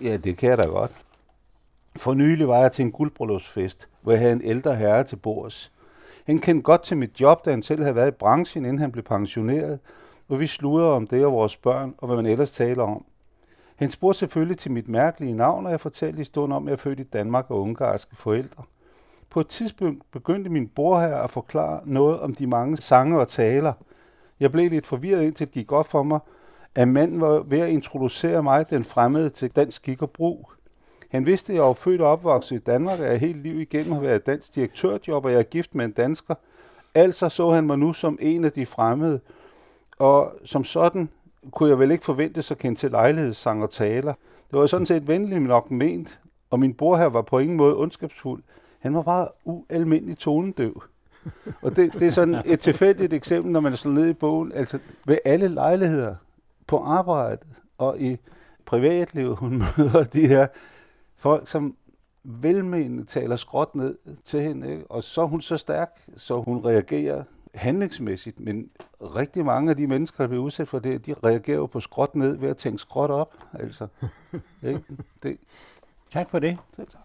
Ja, 0.01 0.17
det 0.17 0.37
kan 0.37 0.49
jeg 0.49 0.57
da 0.57 0.65
godt. 0.65 0.91
For 1.97 2.13
nylig 2.13 2.47
var 2.47 2.59
jeg 2.59 2.71
til 2.71 2.85
en 2.85 2.91
guldbryllupsfest, 2.91 3.89
hvor 4.01 4.11
jeg 4.11 4.21
havde 4.21 4.33
en 4.33 4.41
ældre 4.43 4.75
herre 4.75 5.03
til 5.03 5.15
bords. 5.15 5.71
Han 6.25 6.39
kendte 6.39 6.63
godt 6.63 6.83
til 6.83 6.97
mit 6.97 7.21
job, 7.21 7.45
da 7.45 7.49
han 7.49 7.63
selv 7.63 7.81
havde 7.81 7.95
været 7.95 8.07
i 8.07 8.11
branchen, 8.19 8.65
inden 8.65 8.79
han 8.79 8.91
blev 8.91 9.03
pensioneret, 9.03 9.79
og 10.29 10.39
vi 10.39 10.47
sludrede 10.47 10.91
om 10.91 11.07
det 11.07 11.25
og 11.25 11.31
vores 11.31 11.57
børn, 11.57 11.95
og 11.97 12.07
hvad 12.07 12.15
man 12.15 12.25
ellers 12.25 12.51
taler 12.51 12.83
om. 12.83 13.05
Han 13.75 13.89
spurgte 13.91 14.19
selvfølgelig 14.19 14.57
til 14.57 14.71
mit 14.71 14.87
mærkelige 14.87 15.33
navn, 15.33 15.65
og 15.65 15.71
jeg 15.71 15.79
fortalte 15.79 16.17
historien 16.17 16.51
om, 16.51 16.63
at 16.63 16.67
jeg 16.67 16.73
er 16.73 16.77
født 16.77 16.99
i 16.99 17.03
Danmark 17.03 17.51
og 17.51 17.61
ungarske 17.61 18.15
forældre. 18.15 18.63
På 19.29 19.39
et 19.39 19.47
tidspunkt 19.47 20.11
begyndte 20.11 20.49
min 20.49 20.67
bror 20.67 20.99
her 20.99 21.15
at 21.15 21.29
forklare 21.29 21.81
noget 21.85 22.19
om 22.19 22.35
de 22.35 22.47
mange 22.47 22.77
sange 22.77 23.19
og 23.19 23.27
taler. 23.27 23.73
Jeg 24.39 24.51
blev 24.51 24.69
lidt 24.69 24.85
forvirret, 24.85 25.23
indtil 25.23 25.47
det 25.47 25.53
gik 25.53 25.71
op 25.71 25.87
for 25.87 26.03
mig, 26.03 26.19
at 26.75 26.87
manden 26.87 27.21
var 27.21 27.39
ved 27.39 27.59
at 27.59 27.69
introducere 27.69 28.43
mig, 28.43 28.69
den 28.69 28.83
fremmede, 28.83 29.29
til 29.29 29.51
dansk 29.51 29.75
skik 29.75 30.01
og 30.01 30.11
brug. 30.11 30.51
Han 31.09 31.25
vidste, 31.25 31.53
at 31.53 31.57
jeg 31.57 31.63
var 31.63 31.73
født 31.73 32.01
og 32.01 32.07
opvokset 32.07 32.55
i 32.55 32.59
Danmark, 32.59 32.99
og 32.99 33.05
jeg 33.05 33.19
hele 33.19 33.41
liv 33.41 33.59
igennem 33.59 33.93
har 33.93 33.99
været 33.99 34.25
dansk 34.25 34.55
direktørjob, 34.55 35.25
og 35.25 35.31
jeg 35.31 35.39
er 35.39 35.43
gift 35.43 35.75
med 35.75 35.85
en 35.85 35.91
dansker. 35.91 36.35
Altså 36.95 37.29
så 37.29 37.51
han 37.51 37.63
mig 37.63 37.77
nu 37.77 37.93
som 37.93 38.17
en 38.21 38.45
af 38.45 38.51
de 38.51 38.65
fremmede, 38.65 39.19
og 39.99 40.33
som 40.45 40.63
sådan 40.63 41.09
kunne 41.51 41.69
jeg 41.69 41.79
vel 41.79 41.91
ikke 41.91 42.05
forvente 42.05 42.41
sig 42.41 42.57
kendt 42.57 42.79
til 42.79 42.91
lejlighedssang 42.91 43.63
og 43.63 43.69
taler. 43.69 44.13
Det 44.51 44.59
var 44.59 44.67
sådan 44.67 44.85
set 44.85 45.07
venligt 45.07 45.41
nok 45.41 45.71
ment, 45.71 46.19
og 46.49 46.59
min 46.59 46.73
bror 46.73 46.97
her 46.97 47.05
var 47.05 47.21
på 47.21 47.39
ingen 47.39 47.57
måde 47.57 47.75
ondskabsfuld. 47.75 48.43
Han 48.79 48.95
var 48.95 49.01
bare 49.01 49.27
ualmindelig 49.45 50.17
tonedøv. 50.17 50.83
Og 51.61 51.75
det, 51.75 51.93
det 51.93 52.01
er 52.07 52.11
sådan 52.11 52.35
et 52.45 52.59
tilfældigt 52.59 53.13
eksempel, 53.13 53.51
når 53.51 53.59
man 53.59 53.71
er 53.71 53.77
slået 53.77 53.95
ned 53.95 54.07
i 54.07 54.13
bogen. 54.13 54.51
Altså 54.51 54.79
ved 55.05 55.17
alle 55.25 55.47
lejligheder 55.47 56.15
på 56.67 56.83
arbejde 56.83 57.41
og 57.77 57.99
i 57.99 58.17
privatlivet, 58.65 59.35
hun 59.35 59.63
møder 59.77 60.03
de 60.03 60.27
her 60.27 60.47
folk, 61.17 61.47
som 61.47 61.75
velmenende 62.23 63.05
taler 63.05 63.35
skråt 63.35 63.75
ned 63.75 63.97
til 64.25 64.41
hende, 64.41 64.71
ikke? 64.71 64.91
og 64.91 65.03
så 65.03 65.21
er 65.21 65.25
hun 65.25 65.41
så 65.41 65.57
stærk, 65.57 65.89
så 66.17 66.41
hun 66.41 66.65
reagerer 66.65 67.23
handlingsmæssigt, 67.53 68.39
men 68.39 68.69
rigtig 69.01 69.45
mange 69.45 69.69
af 69.69 69.77
de 69.77 69.87
mennesker, 69.87 70.23
der 70.23 70.27
bliver 70.27 70.43
udsat 70.43 70.67
for 70.67 70.79
det, 70.79 71.05
de 71.05 71.15
reagerer 71.23 71.57
jo 71.57 71.65
på 71.65 71.79
skråt 71.79 72.15
ned 72.15 72.37
ved 72.37 72.49
at 72.49 72.57
tænke 72.57 72.77
skråt 72.77 73.11
op, 73.11 73.35
altså. 73.53 73.87
Ikke? 74.67 74.81
Det, 75.23 75.37
Tak 76.09 76.29
for 76.29 76.39
det. 76.39 76.57
Selv 76.75 76.87
tak. 76.87 77.01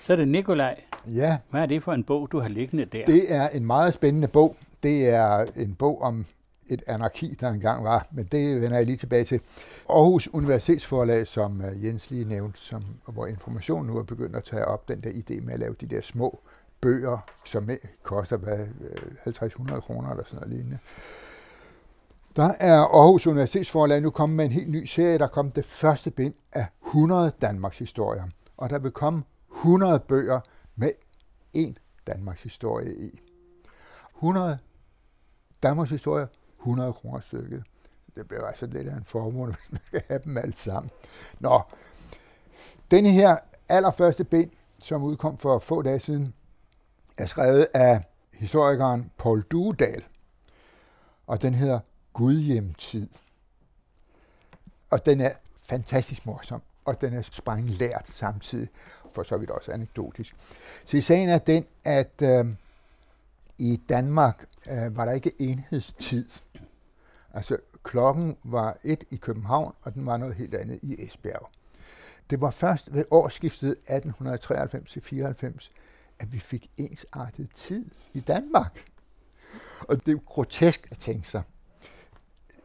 Så 0.00 0.12
er 0.12 0.16
det 0.16 0.28
Nikolaj. 0.28 0.80
Ja, 1.06 1.38
Hvad 1.50 1.62
er 1.62 1.66
det 1.66 1.82
for 1.82 1.92
en 1.92 2.04
bog, 2.04 2.32
du 2.32 2.40
har 2.40 2.48
liggende 2.48 2.84
der? 2.84 3.06
det 3.06 3.34
er 3.34 3.48
en 3.48 3.66
meget 3.66 3.94
spændende 3.94 4.28
bog. 4.28 4.56
Det 4.82 5.08
er 5.08 5.46
en 5.56 5.74
bog 5.74 6.02
om 6.02 6.26
et 6.70 6.82
anarki, 6.86 7.36
der 7.40 7.48
engang 7.48 7.84
var, 7.84 8.06
men 8.10 8.24
det 8.24 8.60
vender 8.60 8.76
jeg 8.76 8.86
lige 8.86 8.96
tilbage 8.96 9.24
til. 9.24 9.40
Aarhus 9.88 10.28
Universitetsforlag, 10.28 11.26
som 11.26 11.62
øh, 11.62 11.84
Jens 11.84 12.10
lige 12.10 12.24
nævnte, 12.24 12.60
som, 12.60 12.84
hvor 13.06 13.26
information 13.26 13.86
nu 13.86 13.98
er 13.98 14.02
begyndt 14.02 14.36
at 14.36 14.44
tage 14.44 14.64
op 14.64 14.88
den 14.88 15.00
der 15.00 15.10
idé 15.10 15.44
med 15.44 15.52
at 15.52 15.60
lave 15.60 15.74
de 15.80 15.86
der 15.86 16.00
små 16.00 16.40
bøger, 16.80 17.18
som 17.44 17.70
koster 18.02 18.36
hvad, 18.36 18.58
øh, 18.58 19.34
50-100 19.34 19.80
kroner 19.80 20.10
eller 20.10 20.24
sådan 20.24 20.36
noget 20.36 20.56
lignende. 20.56 20.78
Der 22.36 22.54
er 22.58 22.78
Aarhus 22.78 23.26
Universitetsforlag 23.26 24.00
nu 24.00 24.10
kommet 24.10 24.36
med 24.36 24.44
en 24.44 24.52
helt 24.52 24.70
ny 24.70 24.84
serie, 24.84 25.18
der 25.18 25.26
kom 25.26 25.50
det 25.50 25.64
første 25.64 26.10
bind 26.10 26.34
af 26.52 26.66
100 26.86 27.32
Danmarks 27.40 27.78
historier. 27.78 28.24
Og 28.56 28.70
der 28.70 28.78
vil 28.78 28.90
komme 28.90 29.22
100 29.56 30.00
bøger 30.00 30.40
med 30.76 30.90
en 31.52 31.78
Danmarks 32.06 32.42
historie 32.42 32.96
i. 32.96 33.20
100 34.16 34.58
Danmarks 35.62 35.90
historie, 35.90 36.28
100 36.60 36.92
kroner 36.92 37.20
stykket. 37.20 37.64
Det 38.14 38.28
bliver 38.28 38.46
altså 38.46 38.66
lidt 38.66 38.88
af 38.88 38.96
en 38.96 39.04
formue, 39.04 39.46
hvis 39.50 39.72
man 39.72 39.80
skal 39.86 40.02
have 40.08 40.20
dem 40.24 40.38
alle 40.38 40.54
sammen. 40.54 40.90
Nå, 41.38 41.60
denne 42.90 43.10
her 43.10 43.36
allerførste 43.68 44.24
bind, 44.24 44.50
som 44.82 45.02
udkom 45.02 45.38
for 45.38 45.58
få 45.58 45.82
dage 45.82 45.98
siden, 45.98 46.34
er 47.18 47.26
skrevet 47.26 47.66
af 47.74 48.02
historikeren 48.34 49.10
Paul 49.18 49.42
Duedal, 49.42 50.04
og 51.26 51.42
den 51.42 51.54
hedder 51.54 51.80
Gudhjemtid. 52.12 53.08
Og 54.90 55.06
den 55.06 55.20
er 55.20 55.30
fantastisk 55.68 56.26
morsom, 56.26 56.62
og 56.84 57.00
den 57.00 57.14
er 57.14 57.22
sprænglært 57.22 58.08
samtidig, 58.08 58.68
for 59.14 59.22
så 59.22 59.36
vidt 59.36 59.50
også 59.50 59.72
anekdotisk. 59.72 60.36
Så 60.84 60.96
i 60.96 61.00
sagen 61.00 61.28
er 61.28 61.38
den, 61.38 61.66
at 61.84 62.22
øh, 62.22 62.46
i 63.58 63.80
Danmark 63.88 64.44
øh, 64.70 64.96
var 64.96 65.04
der 65.04 65.12
ikke 65.12 65.32
enhedstid. 65.38 66.28
Altså 67.34 67.56
klokken 67.82 68.36
var 68.44 68.76
et 68.84 69.04
i 69.10 69.16
København, 69.16 69.74
og 69.82 69.94
den 69.94 70.06
var 70.06 70.16
noget 70.16 70.34
helt 70.34 70.54
andet 70.54 70.78
i 70.82 71.04
Esbjerg. 71.04 71.50
Det 72.30 72.40
var 72.40 72.50
først 72.50 72.94
ved 72.94 73.04
årsskiftet 73.10 73.76
1893-94, 73.88 75.70
at 76.18 76.32
vi 76.32 76.38
fik 76.38 76.70
ensartet 76.76 77.50
tid 77.54 77.90
i 78.14 78.20
Danmark. 78.20 78.84
Og 79.80 79.96
det 79.96 80.08
er 80.08 80.12
jo 80.12 80.20
grotesk 80.26 80.88
at 80.90 80.98
tænke 80.98 81.28
sig. 81.28 81.42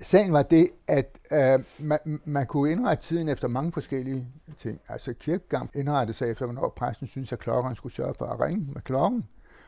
Sagen 0.01 0.33
var 0.33 0.41
det, 0.41 0.69
at 0.87 1.19
øh, 1.31 1.59
man, 1.79 1.99
man 2.25 2.47
kunne 2.47 2.71
indrette 2.71 3.03
tiden 3.03 3.29
efter 3.29 3.47
mange 3.47 3.71
forskellige 3.71 4.27
ting. 4.57 4.81
Altså 4.87 5.13
kirkegang 5.13 5.69
indrettede 5.75 6.17
sig 6.17 6.31
efter, 6.31 6.45
hvornår 6.45 6.73
præsten 6.77 7.07
synes, 7.07 7.33
at 7.33 7.39
klokkeren 7.39 7.75
skulle 7.75 7.93
sørge 7.93 8.13
for 8.13 8.25
at 8.25 8.39
ringe 8.39 8.73
med 8.73 8.81
klokken. 8.81 9.27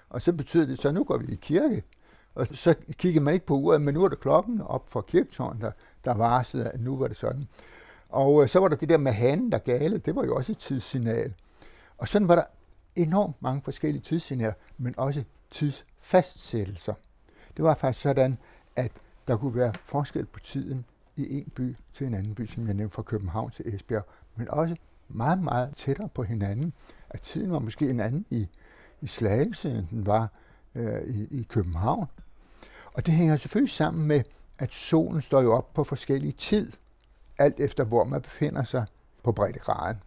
Og 0.10 0.22
så 0.22 0.34
betød 0.34 0.68
det, 0.68 0.80
så 0.80 0.92
nu 0.92 1.04
går 1.04 1.18
vi 1.18 1.34
i 1.34 1.36
kirke. 1.36 1.84
Og 2.38 2.48
så 2.48 2.76
kiggede 2.92 3.24
man 3.24 3.34
ikke 3.34 3.46
på 3.46 3.54
uret, 3.54 3.82
men 3.82 3.94
nu 3.94 4.04
er 4.04 4.10
det 4.10 4.20
klokken 4.20 4.62
op 4.62 4.90
for 4.90 5.02
kirketårnet, 5.02 5.62
der, 5.62 5.72
der 6.06 6.14
varslede, 6.14 6.70
at 6.70 6.82
nu 6.82 6.98
var 6.98 7.08
det 7.08 7.18
sådan. 7.18 7.48
Og 8.10 8.44
øh, 8.44 8.50
så 8.50 8.60
var 8.60 8.68
der 8.68 8.76
det 8.76 8.90
der 8.90 8.98
med 8.98 9.12
hanen, 9.12 9.52
der 9.52 9.58
gale. 9.58 9.98
Det 9.98 10.16
var 10.16 10.24
jo 10.24 10.36
også 10.36 10.52
et 10.52 10.58
tidssignal. 10.58 11.34
Og 11.98 12.08
sådan 12.08 12.28
var 12.28 12.36
der 12.36 12.44
enormt 12.96 13.42
mange 13.42 13.62
forskellige 13.62 14.02
tidssignaler, 14.02 14.54
men 14.78 14.94
også 14.98 15.24
tidsfastsættelser. 15.52 16.94
Det 17.58 17.66
var 17.66 17.76
faktisk 17.76 18.02
sådan, 18.02 18.38
at 18.76 18.92
der 19.28 19.38
kunne 19.38 19.56
være 19.56 19.74
forskel 19.84 20.26
på 20.26 20.40
tiden 20.40 20.86
i 21.16 21.38
en 21.38 21.52
by 21.56 21.76
til 21.94 22.08
en 22.08 22.14
anden 22.14 22.36
by, 22.36 22.46
som 22.46 22.68
jeg 22.68 22.74
nævnte 22.74 22.96
fra 22.96 23.02
København 23.02 23.52
til 23.52 23.76
Esbjerg, 23.76 24.06
men 24.36 24.50
også 24.50 24.76
meget, 25.08 25.40
meget 25.40 25.76
tættere 25.76 26.10
på 26.10 26.24
hinanden. 26.24 26.74
At 27.10 27.22
tiden 27.22 27.52
var 27.52 27.60
måske 27.60 27.90
en 27.90 28.00
anden 28.00 28.26
i, 28.30 28.48
i 29.02 29.08
Slagelse, 29.08 29.70
end 29.70 29.88
den 29.88 30.06
var 30.06 30.30
øh, 30.76 31.02
i, 31.04 31.40
i 31.40 31.44
København. 31.44 32.08
Og 32.98 33.06
det 33.06 33.14
hænger 33.14 33.36
selvfølgelig 33.36 33.74
sammen 33.74 34.08
med, 34.08 34.22
at 34.60 34.74
solen 34.74 35.22
står 35.22 35.42
jo 35.42 35.54
op 35.54 35.74
på 35.74 35.84
forskellige 35.84 36.32
tid, 36.32 36.72
alt 37.38 37.60
efter 37.60 37.84
hvor 37.84 38.04
man 38.04 38.22
befinder 38.22 38.64
sig 38.64 38.86
på 39.24 39.32
breddegraden. 39.32 39.98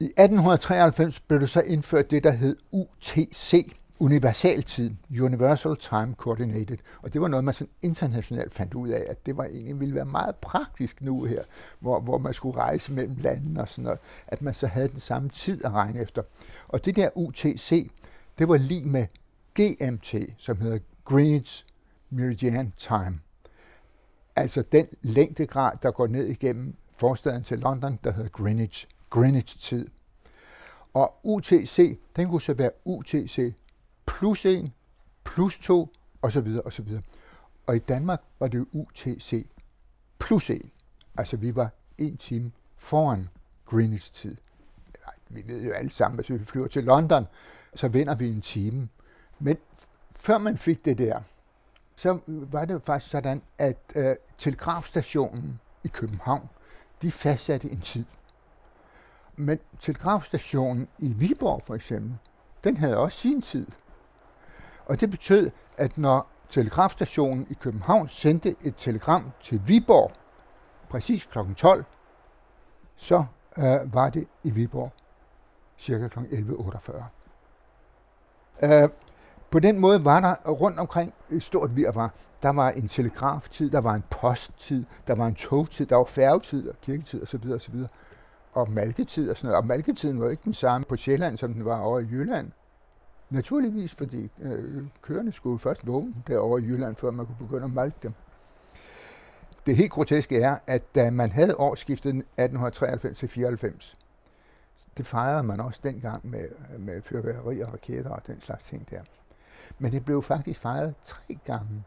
I 0.00 0.04
1893 0.04 1.20
blev 1.20 1.40
det 1.40 1.50
så 1.50 1.60
indført 1.60 2.10
det, 2.10 2.24
der 2.24 2.30
hed 2.30 2.56
UTC, 2.70 3.76
universaltid, 3.98 4.90
Universal 5.20 5.76
Time 5.76 6.14
Coordinated, 6.14 6.78
og 7.02 7.12
det 7.12 7.20
var 7.20 7.28
noget, 7.28 7.44
man 7.44 7.54
sådan 7.54 7.72
internationalt 7.82 8.54
fandt 8.54 8.74
ud 8.74 8.88
af, 8.88 9.04
at 9.08 9.26
det 9.26 9.36
var 9.36 9.44
egentlig 9.44 9.80
ville 9.80 9.94
være 9.94 10.04
meget 10.04 10.36
praktisk 10.36 11.02
nu 11.02 11.24
her, 11.24 11.42
hvor, 11.80 12.00
hvor 12.00 12.18
man 12.18 12.34
skulle 12.34 12.58
rejse 12.58 12.92
mellem 12.92 13.16
landene 13.18 13.60
og 13.60 13.68
sådan 13.68 13.84
noget, 13.84 13.98
at 14.26 14.42
man 14.42 14.54
så 14.54 14.66
havde 14.66 14.88
den 14.88 15.00
samme 15.00 15.28
tid 15.28 15.64
at 15.64 15.72
regne 15.72 16.00
efter. 16.00 16.22
Og 16.68 16.84
det 16.84 16.96
der 16.96 17.08
UTC, 17.14 17.90
det 18.38 18.48
var 18.48 18.56
lige 18.56 18.84
med 18.84 19.06
GMT, 19.54 20.14
som 20.38 20.60
hedder 20.60 20.78
Greenwich 21.04 21.64
Meridian 22.10 22.72
Time. 22.76 23.20
Altså 24.36 24.62
den 24.62 24.86
længdegrad, 25.02 25.76
der 25.82 25.90
går 25.90 26.06
ned 26.06 26.26
igennem 26.26 26.74
forstaden 26.92 27.44
til 27.44 27.58
London, 27.58 27.98
der 28.04 28.12
hedder 28.12 28.30
Greenwich, 28.30 28.86
Greenwich-tid. 29.10 29.88
Og 30.94 31.20
UTC, 31.24 31.98
den 32.16 32.28
kunne 32.28 32.40
så 32.40 32.54
være 32.54 32.70
UTC 32.84 33.54
plus 34.06 34.46
1, 34.46 34.72
plus 35.24 35.58
2, 35.58 35.92
og 36.22 36.32
så 36.32 36.40
videre, 36.40 36.62
og 36.62 36.72
så 36.72 36.82
videre. 36.82 37.02
Og 37.66 37.76
i 37.76 37.78
Danmark 37.78 38.22
var 38.40 38.48
det 38.48 38.58
jo 38.58 38.66
UTC 38.72 39.46
plus 40.18 40.50
1. 40.50 40.70
Altså 41.18 41.36
vi 41.36 41.56
var 41.56 41.70
en 41.98 42.16
time 42.16 42.52
foran 42.76 43.28
Greenwich-tid. 43.66 44.36
Vi 45.28 45.42
ved 45.46 45.62
jo 45.62 45.72
alle 45.72 45.90
sammen, 45.90 46.20
at 46.20 46.26
hvis 46.26 46.40
vi 46.40 46.44
flyver 46.44 46.66
til 46.66 46.84
London, 46.84 47.26
så 47.74 47.88
vinder 47.88 48.14
vi 48.14 48.28
en 48.28 48.40
time. 48.40 48.88
Men 49.38 49.56
før 50.16 50.38
man 50.38 50.56
fik 50.56 50.84
det 50.84 50.98
der, 50.98 51.20
så 51.96 52.18
var 52.26 52.64
det 52.64 52.82
faktisk 52.82 53.10
sådan, 53.10 53.42
at 53.58 53.76
øh, 53.94 54.16
telegrafstationen 54.38 55.60
i 55.84 55.88
København, 55.88 56.48
de 57.02 57.10
fastsatte 57.10 57.70
en 57.70 57.80
tid. 57.80 58.04
Men 59.36 59.58
telegrafstationen 59.80 60.88
i 60.98 61.12
Viborg 61.12 61.62
for 61.62 61.74
eksempel, 61.74 62.18
den 62.64 62.76
havde 62.76 62.98
også 62.98 63.18
sin 63.18 63.42
tid. 63.42 63.66
Og 64.86 65.00
det 65.00 65.10
betød, 65.10 65.50
at 65.76 65.98
når 65.98 66.28
telegrafstationen 66.50 67.46
i 67.50 67.54
København 67.54 68.08
sendte 68.08 68.56
et 68.60 68.74
telegram 68.76 69.32
til 69.40 69.60
Viborg, 69.66 70.12
præcis 70.88 71.24
kl. 71.24 71.38
12, 71.56 71.84
så 72.96 73.24
øh, 73.58 73.94
var 73.94 74.10
det 74.10 74.28
i 74.44 74.50
Viborg 74.50 74.92
cirka 75.78 76.08
kl. 76.08 76.18
11.48. 76.18 77.02
Øh, 78.62 78.88
på 79.50 79.58
den 79.58 79.78
måde 79.78 80.04
var 80.04 80.20
der 80.20 80.50
rundt 80.50 80.78
omkring 80.78 81.14
et 81.32 81.42
stort 81.42 81.76
virvar. 81.76 82.14
Der 82.42 82.48
var 82.48 82.70
en 82.70 82.88
telegraftid, 82.88 83.70
der 83.70 83.80
var 83.80 83.94
en 83.94 84.04
posttid, 84.10 84.84
der 85.06 85.14
var 85.14 85.26
en 85.26 85.34
togtid, 85.34 85.86
der 85.86 85.96
var 85.96 86.04
færgetid 86.04 86.68
og 86.68 86.74
kirketid 86.82 87.22
osv. 87.22 87.52
osv. 87.52 87.74
Og 88.52 88.70
malketid 88.70 89.30
og 89.30 89.36
sådan 89.36 89.48
noget. 89.48 89.62
Og 89.62 89.66
malketiden 89.66 90.20
var 90.20 90.30
ikke 90.30 90.42
den 90.44 90.54
samme 90.54 90.84
på 90.84 90.96
Sjælland, 90.96 91.38
som 91.38 91.54
den 91.54 91.64
var 91.64 91.80
over 91.80 91.98
i 91.98 92.06
Jylland. 92.10 92.50
Naturligvis, 93.30 93.94
fordi 93.94 94.30
øh, 94.42 94.84
køerne 95.02 95.32
skulle 95.32 95.58
først 95.58 95.86
vågne 95.86 96.14
derovre 96.26 96.62
i 96.62 96.64
Jylland, 96.64 96.96
før 96.96 97.10
man 97.10 97.26
kunne 97.26 97.36
begynde 97.38 97.64
at 97.64 97.72
malke 97.72 97.96
dem. 98.02 98.12
Det 99.66 99.76
helt 99.76 99.90
groteske 99.90 100.40
er, 100.40 100.56
at 100.66 100.94
da 100.94 101.10
man 101.10 101.32
havde 101.32 101.56
årsskiftet 101.56 102.24
1893-94, 102.40 103.94
det 104.96 105.06
fejrede 105.06 105.42
man 105.42 105.60
også 105.60 105.80
dengang 105.82 106.30
med, 106.30 106.48
med 106.78 107.02
fyrværkeri 107.02 107.60
og 107.60 107.72
raketter 107.72 108.10
og 108.10 108.26
den 108.26 108.40
slags 108.40 108.64
ting 108.64 108.90
der. 108.90 109.00
Men 109.78 109.92
det 109.92 110.04
blev 110.04 110.22
faktisk 110.22 110.60
fejret 110.60 110.94
tre 111.04 111.38
gange 111.44 111.84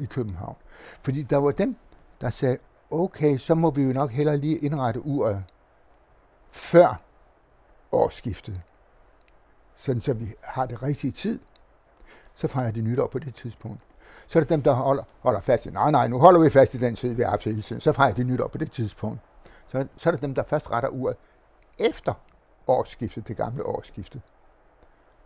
i 0.00 0.04
København. 0.04 0.56
Fordi 1.02 1.22
der 1.22 1.36
var 1.36 1.50
dem, 1.50 1.76
der 2.20 2.30
sagde, 2.30 2.58
okay, 2.90 3.36
så 3.36 3.54
må 3.54 3.70
vi 3.70 3.82
jo 3.82 3.92
nok 3.92 4.10
heller 4.10 4.36
lige 4.36 4.58
indrette 4.58 5.06
uret 5.06 5.44
før 6.48 7.00
årsskiftet. 7.92 8.62
Sådan 9.76 10.02
så 10.02 10.12
vi 10.12 10.34
har 10.42 10.66
det 10.66 10.82
rigtige 10.82 11.10
tid. 11.10 11.40
Så 12.34 12.48
fejrer 12.48 12.70
de 12.70 12.80
nytår 12.80 13.06
på 13.06 13.18
det 13.18 13.34
tidspunkt. 13.34 13.80
Så 14.26 14.38
er 14.38 14.40
det 14.40 14.50
dem, 14.50 14.62
der 14.62 14.72
holder, 14.72 15.02
holder 15.20 15.40
fast 15.40 15.66
i, 15.66 15.70
nej, 15.70 15.90
nej, 15.90 16.08
nu 16.08 16.18
holder 16.18 16.40
vi 16.40 16.50
fast 16.50 16.74
i 16.74 16.78
den 16.78 16.94
tid, 16.94 17.14
vi 17.14 17.22
har 17.22 17.30
haft 17.30 17.44
hele 17.44 17.62
tiden. 17.62 17.80
Så 17.80 17.92
fejrer 17.92 18.14
de 18.14 18.24
nytår 18.24 18.48
på 18.48 18.58
det 18.58 18.72
tidspunkt. 18.72 19.20
Så, 19.68 19.86
så 19.96 20.08
er 20.08 20.12
det 20.12 20.22
dem, 20.22 20.34
der 20.34 20.42
først 20.42 20.70
retter 20.70 20.88
uret 20.88 21.16
efter 21.78 22.14
årsskiftet, 22.66 23.28
det 23.28 23.36
gamle 23.36 23.66
årsskiftet. 23.66 24.20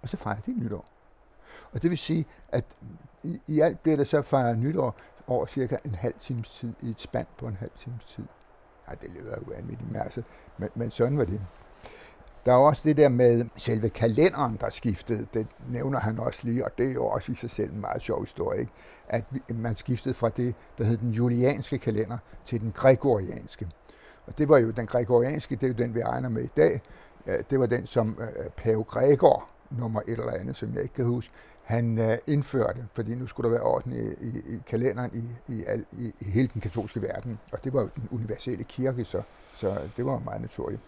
Og 0.02 0.09
så 0.09 0.16
fejrer 0.16 0.40
de 0.47 0.52
nytår. 0.52 0.85
Og 1.73 1.83
det 1.83 1.90
vil 1.90 1.99
sige, 1.99 2.26
at 2.49 2.64
i, 3.23 3.40
i 3.49 3.61
alt 3.61 3.83
bliver 3.83 3.97
det 3.97 4.07
så 4.07 4.23
fejret 4.23 4.59
nytår 4.59 4.97
over 5.26 5.47
cirka 5.47 5.76
en 5.85 5.95
halv 5.95 6.14
times 6.21 6.49
tid, 6.49 6.73
i 6.83 6.90
et 6.90 7.00
spand 7.00 7.26
på 7.38 7.47
en 7.47 7.57
halv 7.57 7.71
times 7.76 8.04
tid. 8.04 8.25
Ja, 8.88 8.95
det 9.02 9.11
lyder 9.11 9.37
jo 9.37 9.42
vanvittigt, 9.47 9.92
men, 9.92 10.00
altså, 10.00 10.23
men, 10.59 10.69
men 10.75 10.90
sådan 10.90 11.19
var 11.19 11.25
det. 11.25 11.40
Der 12.47 12.52
er 12.52 12.57
også 12.57 12.83
det 12.85 12.97
der 12.97 13.09
med 13.09 13.45
selve 13.57 13.88
kalenderen, 13.88 14.59
der 14.61 14.69
skiftede. 14.69 15.26
Det 15.35 15.47
nævner 15.69 15.99
han 15.99 16.19
også 16.19 16.40
lige, 16.42 16.64
og 16.64 16.71
det 16.78 16.88
er 16.88 16.92
jo 16.92 17.07
også 17.07 17.33
i 17.33 17.35
sig 17.35 17.50
selv 17.50 17.73
en 17.73 17.80
meget 17.80 18.02
sjov 18.02 18.21
historie. 18.21 18.61
Ikke? 18.61 18.73
At 19.09 19.25
man 19.54 19.76
skiftede 19.76 20.14
fra 20.14 20.28
det, 20.28 20.54
der 20.78 20.85
hed 20.85 20.97
den 20.97 21.11
julianske 21.11 21.78
kalender, 21.78 22.19
til 22.45 22.61
den 22.61 22.73
gregorianske. 22.73 23.69
Og 24.26 24.38
det 24.38 24.49
var 24.49 24.59
jo 24.59 24.71
den 24.71 24.87
gregorianske, 24.87 25.57
det 25.57 25.62
er 25.62 25.69
jo 25.69 25.75
den, 25.75 25.95
vi 25.95 26.02
regner 26.02 26.28
med 26.28 26.42
i 26.42 26.50
dag. 26.57 26.80
Det 27.50 27.61
var 27.61 27.66
den, 27.66 27.87
som 27.87 28.19
øh, 28.21 28.50
Pave 28.50 28.85
Gregor, 28.85 29.49
nummer 29.71 30.00
et 30.00 30.09
eller 30.09 30.33
andet, 30.33 30.57
som 30.57 30.75
jeg 30.75 30.83
ikke 30.83 30.95
kan 30.95 31.05
huske, 31.05 31.35
han 31.62 31.99
øh, 31.99 32.19
indførte, 32.27 32.87
fordi 32.93 33.15
nu 33.15 33.27
skulle 33.27 33.50
der 33.50 33.57
være 33.57 33.62
orden 33.62 33.93
i, 33.93 34.27
i, 34.27 34.57
i 34.57 34.62
kalenderen 34.67 35.11
i, 35.15 35.53
i, 35.53 35.65
al, 35.65 35.85
i, 35.93 36.12
i 36.21 36.25
hele 36.25 36.49
den 36.55 36.61
katolske 36.61 37.03
verden. 37.03 37.39
Og 37.53 37.65
det 37.65 37.73
var 37.73 37.81
jo 37.81 37.89
den 37.97 38.09
universelle 38.11 38.65
kirke, 38.65 39.05
så, 39.05 39.23
så 39.55 39.79
det 39.97 40.07
var 40.07 40.19
meget 40.19 40.41
naturligt. 40.41 40.83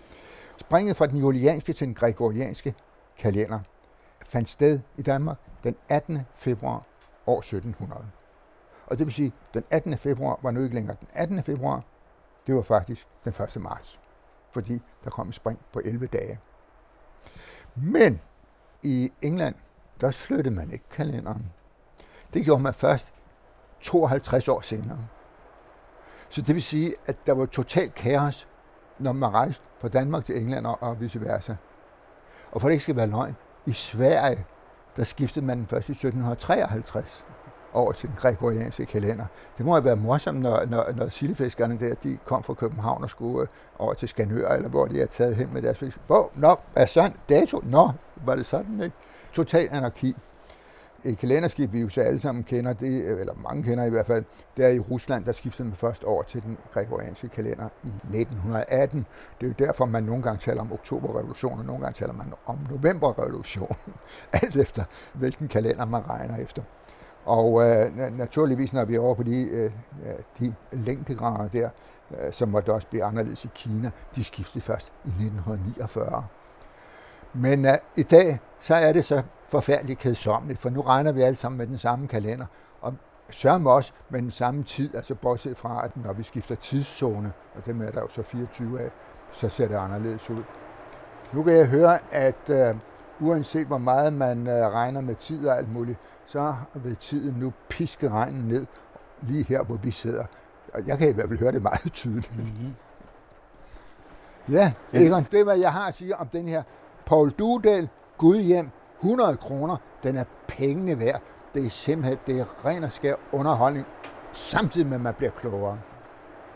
Springet 0.57 0.97
fra 0.97 1.07
den 1.07 1.19
julianske 1.19 1.73
til 1.73 1.87
den 1.87 1.95
gregorianske 1.95 2.75
kalender 3.19 3.61
fandt 4.23 4.49
sted 4.49 4.81
i 4.97 5.03
Danmark 5.03 5.37
den 5.65 5.77
18. 5.89 6.21
februar 6.35 6.83
år 7.27 7.39
1700. 7.39 8.07
Og 8.87 8.99
det 8.99 9.07
vil 9.07 9.15
sige, 9.15 9.27
at 9.49 9.55
den 9.55 9.65
18. 9.71 9.99
februar 9.99 10.39
var 10.43 10.51
nu 10.51 10.62
ikke 10.62 10.75
længere 10.75 10.97
den 11.01 11.09
18. 11.12 11.43
februar, 11.43 11.83
det 12.47 12.55
var 12.55 12.62
faktisk 12.62 13.07
den 13.25 13.33
1. 13.57 13.62
marts, 13.62 14.01
fordi 14.51 14.83
der 15.05 15.11
kom 15.11 15.29
et 15.29 15.35
spring 15.35 15.59
på 15.73 15.81
11 15.85 16.07
dage. 16.07 16.39
Men 17.75 18.21
i 18.83 19.12
England, 19.23 19.55
der 20.01 20.11
flyttede 20.11 20.55
man 20.55 20.71
ikke 20.71 20.89
kalenderen. 20.91 21.53
Det 22.35 22.45
gjorde 22.45 22.62
man 22.62 22.75
først 22.75 23.12
52 23.81 24.49
år 24.49 24.61
senere. 24.61 24.99
Så 26.29 26.43
det 26.43 26.55
vil 26.55 26.62
sige, 26.62 26.95
at 27.07 27.27
der 27.27 27.33
var 27.33 27.47
totalt 27.47 27.95
kaos, 27.95 28.49
når 28.99 29.12
man 29.12 29.35
rejste 29.35 29.65
fra 29.81 29.89
Danmark 29.89 30.25
til 30.25 30.43
England 30.43 30.67
og 30.67 31.01
vice 31.01 31.21
versa. 31.21 31.57
Og 32.53 32.61
for 32.61 32.69
det 32.69 32.73
ikke 32.73 32.83
skal 32.83 32.97
være 32.97 33.07
løgn, 33.07 33.37
i 33.67 33.73
Sverige, 33.73 34.45
der 34.97 35.05
skiftede 35.05 35.45
man 35.45 35.59
den 35.59 35.67
først 35.67 35.89
i 35.89 35.93
1753 35.93 37.25
over 37.73 37.93
til 37.93 38.09
den 38.09 38.17
gregorianske 38.17 38.87
kalender. 38.87 39.25
Det 39.59 39.67
må 39.67 39.73
have 39.73 39.85
været 39.85 39.99
morsomt, 39.99 40.41
når, 40.41 40.64
når, 40.64 40.93
når 40.97 41.09
sildefiskerne 41.09 41.79
der, 41.81 41.95
de 41.95 42.19
kom 42.25 42.43
fra 42.43 42.55
København 42.55 43.02
og 43.02 43.11
skulle 43.11 43.43
øh, 43.43 43.49
over 43.79 43.95
til 43.95 44.09
Skanør, 44.09 44.49
eller 44.49 44.69
hvor 44.69 44.87
de 44.87 45.02
er 45.02 45.07
taget 45.07 45.37
hen 45.37 45.49
med 45.52 45.62
deres 45.62 45.79
fisk. 45.79 45.99
Hvor? 46.07 46.31
Nå, 46.35 46.57
er 46.76 46.87
sådan 46.87 47.17
dato? 47.29 47.61
Nå, 47.62 47.91
var 48.25 48.37
det 48.37 48.47
sådan, 48.47 48.81
ikke? 48.83 48.97
Total 49.33 49.69
anarki. 49.71 50.17
Et 51.05 51.19
kalenderskib, 51.19 51.73
vi 51.73 51.81
jo 51.81 51.88
så 51.88 52.00
alle 52.00 52.19
sammen 52.19 52.45
kender, 52.45 52.73
det, 52.73 53.05
øh, 53.05 53.21
eller 53.21 53.35
mange 53.49 53.62
kender 53.62 53.85
i 53.85 53.91
hvert 53.91 54.07
fald, 54.07 54.25
det 54.57 54.64
er 54.64 54.69
i 54.69 54.79
Rusland, 54.79 55.25
der 55.25 55.33
skiftede 55.33 55.69
man 55.69 55.76
først 55.76 56.05
over 56.05 56.23
til 56.23 56.43
den 56.43 56.59
gregorianske 56.73 57.29
kalender 57.29 57.69
i 57.85 57.88
1918. 57.88 59.07
Det 59.41 59.47
er 59.47 59.49
jo 59.49 59.67
derfor, 59.67 59.85
man 59.85 60.02
nogle 60.02 60.23
gange 60.23 60.38
taler 60.38 60.61
om 60.61 60.73
oktoberrevolutionen, 60.73 61.59
og 61.59 61.64
nogle 61.64 61.83
gange 61.83 61.99
taler 61.99 62.12
man 62.12 62.33
om 62.47 62.59
novemberrevolutionen, 62.71 63.76
alt 64.43 64.57
efter 64.57 64.85
hvilken 65.12 65.49
kalender 65.49 65.85
man 65.85 66.11
regner 66.11 66.37
efter. 66.37 66.62
Og 67.25 67.62
øh, 67.62 67.97
naturligvis, 68.17 68.73
når 68.73 68.85
vi 68.85 68.95
er 68.95 69.00
over 69.00 69.14
på 69.14 69.23
de, 69.23 69.43
øh, 69.43 69.71
de 70.41 70.55
længdegrader 70.73 71.49
der, 71.49 71.71
øh, 72.11 72.33
som 72.33 72.49
måtte 72.49 72.73
også 72.73 72.88
blive 72.88 73.05
anderledes 73.05 73.45
i 73.45 73.49
Kina, 73.55 73.91
de 74.17 74.25
skiftede 74.25 74.64
først 74.64 74.93
i 75.05 75.09
1949. 75.09 76.26
Men 77.33 77.67
øh, 77.67 77.73
i 77.97 78.02
dag, 78.02 78.41
så 78.61 78.75
er 78.75 78.93
det 78.93 79.05
så 79.05 79.23
forfærdeligt 79.49 79.99
kedsommeligt, 79.99 80.61
for 80.61 80.71
nu 80.71 80.81
regner 80.81 81.12
vi 81.12 81.23
alle 81.23 81.37
sammen 81.37 81.59
med 81.59 81.67
den 81.67 81.79
samme 81.79 82.09
kalender, 82.09 82.47
og 82.81 82.95
sørger 83.31 83.71
også 83.71 83.93
med 84.11 84.23
den 84.23 84.31
samme 84.31 84.62
tid, 84.62 84.95
altså 84.95 85.14
bortset 85.14 85.59
fra, 85.59 85.85
at 85.85 85.97
når 85.97 86.12
vi 86.12 86.23
skifter 86.23 86.55
tidszone, 86.55 87.33
og 87.55 87.67
dem 87.67 87.83
er 87.83 87.91
der 87.91 88.00
jo 88.00 88.09
så 88.09 88.23
24 88.23 88.81
af, 88.81 88.91
så 89.33 89.49
ser 89.49 89.69
det 89.69 89.75
anderledes 89.75 90.31
ud. 90.31 90.43
Nu 91.33 91.43
kan 91.43 91.57
jeg 91.57 91.67
høre, 91.67 91.99
at 92.12 92.49
øh, 92.49 92.75
uanset 93.23 93.67
hvor 93.67 93.79
meget 93.79 94.12
man 94.12 94.47
øh, 94.47 94.55
regner 94.55 95.00
med 95.00 95.14
tid 95.14 95.47
og 95.49 95.57
alt 95.57 95.73
muligt, 95.73 95.99
så 96.26 96.55
vil 96.75 96.97
tiden 96.97 97.35
nu 97.41 97.52
piske 97.69 98.09
regnen 98.09 98.49
ned 98.49 98.67
lige 99.23 99.45
her, 99.45 99.64
hvor 99.64 99.76
vi 99.76 99.91
sidder. 99.91 100.25
Og 100.75 100.87
jeg 100.87 100.99
kan 100.99 101.09
i 101.09 101.12
hvert 101.12 101.29
fald 101.29 101.38
høre 101.38 101.52
det 101.52 101.62
meget 101.62 101.93
tydeligt. 102.02 102.37
Mm-hmm. 102.37 102.75
Ja, 104.49 104.73
Egon, 104.93 105.26
det 105.31 105.41
er, 105.41 105.45
hvad 105.45 105.59
jeg 105.59 105.73
har 105.73 105.88
at 105.88 105.95
sige 105.95 106.17
om 106.17 106.29
den 106.29 106.49
her 106.49 106.62
Paul 107.07 107.31
Dudel 107.31 107.88
Gudhjem 108.19 108.71
100 109.00 109.37
kroner. 109.37 109.76
Den 110.02 110.17
er 110.17 110.25
pengene 110.49 110.99
værd. 110.99 111.21
Det 111.55 111.67
er 111.67 111.71
simpelthen 111.71 112.19
det 112.26 112.41
er 112.41 112.45
ren 112.64 112.85
og 112.85 112.93
skær 112.93 113.14
underholdning, 113.33 113.87
samtidig 114.33 114.87
med, 114.87 114.94
at 114.94 115.01
man 115.01 115.14
bliver 115.14 115.31
klogere. 115.31 115.79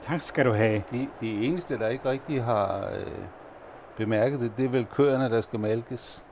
Tak 0.03 0.21
skal 0.21 0.45
du 0.45 0.53
have. 0.53 0.83
De, 0.91 1.09
de 1.21 1.47
eneste, 1.47 1.79
der 1.79 1.89
ikke 1.89 2.11
rigtig 2.11 2.45
har 2.45 2.91
øh, 2.95 3.07
bemærket 3.97 4.41
det, 4.41 4.53
det 4.57 4.65
er 4.65 4.69
vel 4.69 4.87
køerne, 4.87 5.31
der 5.31 5.41
skal 5.41 5.61
malkes. 5.61 6.25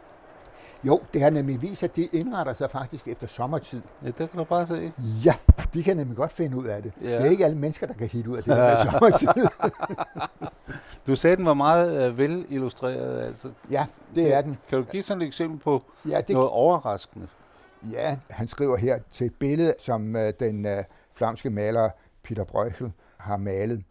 Jo, 0.86 1.00
det 1.14 1.22
har 1.22 1.30
nemlig 1.30 1.62
vist, 1.62 1.82
at 1.82 1.96
de 1.96 2.04
indretter 2.12 2.52
sig 2.52 2.70
faktisk 2.70 3.08
efter 3.08 3.26
sommertid. 3.26 3.82
Ja, 4.02 4.06
det 4.06 4.16
kan 4.16 4.38
du 4.38 4.44
bare 4.44 4.66
se. 4.66 4.92
Ja, 5.24 5.34
de 5.74 5.82
kan 5.82 5.96
nemlig 5.96 6.16
godt 6.16 6.32
finde 6.32 6.56
ud 6.56 6.64
af 6.64 6.82
det. 6.82 6.92
Ja. 7.02 7.06
Det 7.06 7.20
er 7.20 7.30
ikke 7.30 7.44
alle 7.44 7.58
mennesker, 7.58 7.86
der 7.86 7.94
kan 7.94 8.08
hitte 8.08 8.30
ud 8.30 8.36
af 8.36 8.42
det 8.42 8.56
her 8.56 8.76
sommertid. 8.90 9.28
du 11.06 11.16
sagde, 11.16 11.36
den 11.36 11.44
var 11.44 11.54
meget 11.54 12.10
uh, 12.10 12.18
vel 12.18 12.46
illustreret. 12.48 13.22
Altså. 13.22 13.50
Ja, 13.70 13.86
det 14.14 14.34
er 14.34 14.40
den. 14.40 14.56
Kan 14.68 14.78
du 14.78 14.84
give 14.84 15.02
sådan 15.02 15.22
et 15.22 15.26
eksempel 15.26 15.58
på 15.58 15.82
ja, 16.08 16.20
det... 16.20 16.34
noget 16.34 16.48
overraskende? 16.48 17.26
Ja, 17.90 18.16
han 18.30 18.48
skriver 18.48 18.76
her 18.76 18.98
til 19.12 19.26
et 19.26 19.34
billede, 19.34 19.74
som 19.78 20.14
uh, 20.14 20.20
den 20.40 20.66
uh, 20.66 20.84
flamske 21.12 21.50
maler 21.50 21.90
Peter 22.22 22.44
Breuchel 22.44 22.92
har 23.16 23.36
malet. 23.36 23.82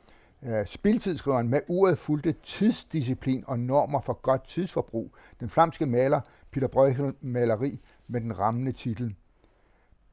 Spiltid 0.66 1.18
skriver 1.18 1.38
han, 1.38 1.50
med 1.50 1.60
uret 1.68 1.98
fulgte 1.98 2.36
tidsdisciplin 2.44 3.44
og 3.48 3.60
normer 3.60 4.02
for 4.02 4.14
godt 4.14 4.48
tidsforbrug. 4.48 5.12
Den 5.40 5.50
flamske 5.50 5.86
maler 5.86 6.22
Peter 6.54 6.68
Breuchel 6.68 7.14
maleri 7.22 7.82
med 8.08 8.22
den 8.22 8.40
rammende 8.40 8.72
titel 8.72 9.16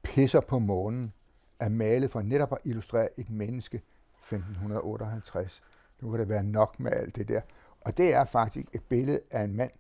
Pisser 0.03 0.41
på 0.41 0.59
månen 0.59 1.13
er 1.61 1.69
malet 1.69 2.11
for 2.11 2.23
netop 2.23 2.53
at 2.53 2.59
illustrere 2.65 3.21
et 3.21 3.31
menneske 3.31 3.83
1558. 4.19 5.63
Nu 6.01 6.11
kan 6.11 6.21
det 6.21 6.29
være 6.29 6.45
nok 6.45 6.81
med 6.81 6.93
alt 6.93 7.17
det 7.17 7.29
der. 7.29 7.41
Og 7.81 7.97
det 7.97 8.15
er 8.15 8.25
faktisk 8.25 8.67
et 8.75 8.83
billede 8.89 9.21
af 9.31 9.43
en 9.43 9.57
mand, 9.57 9.71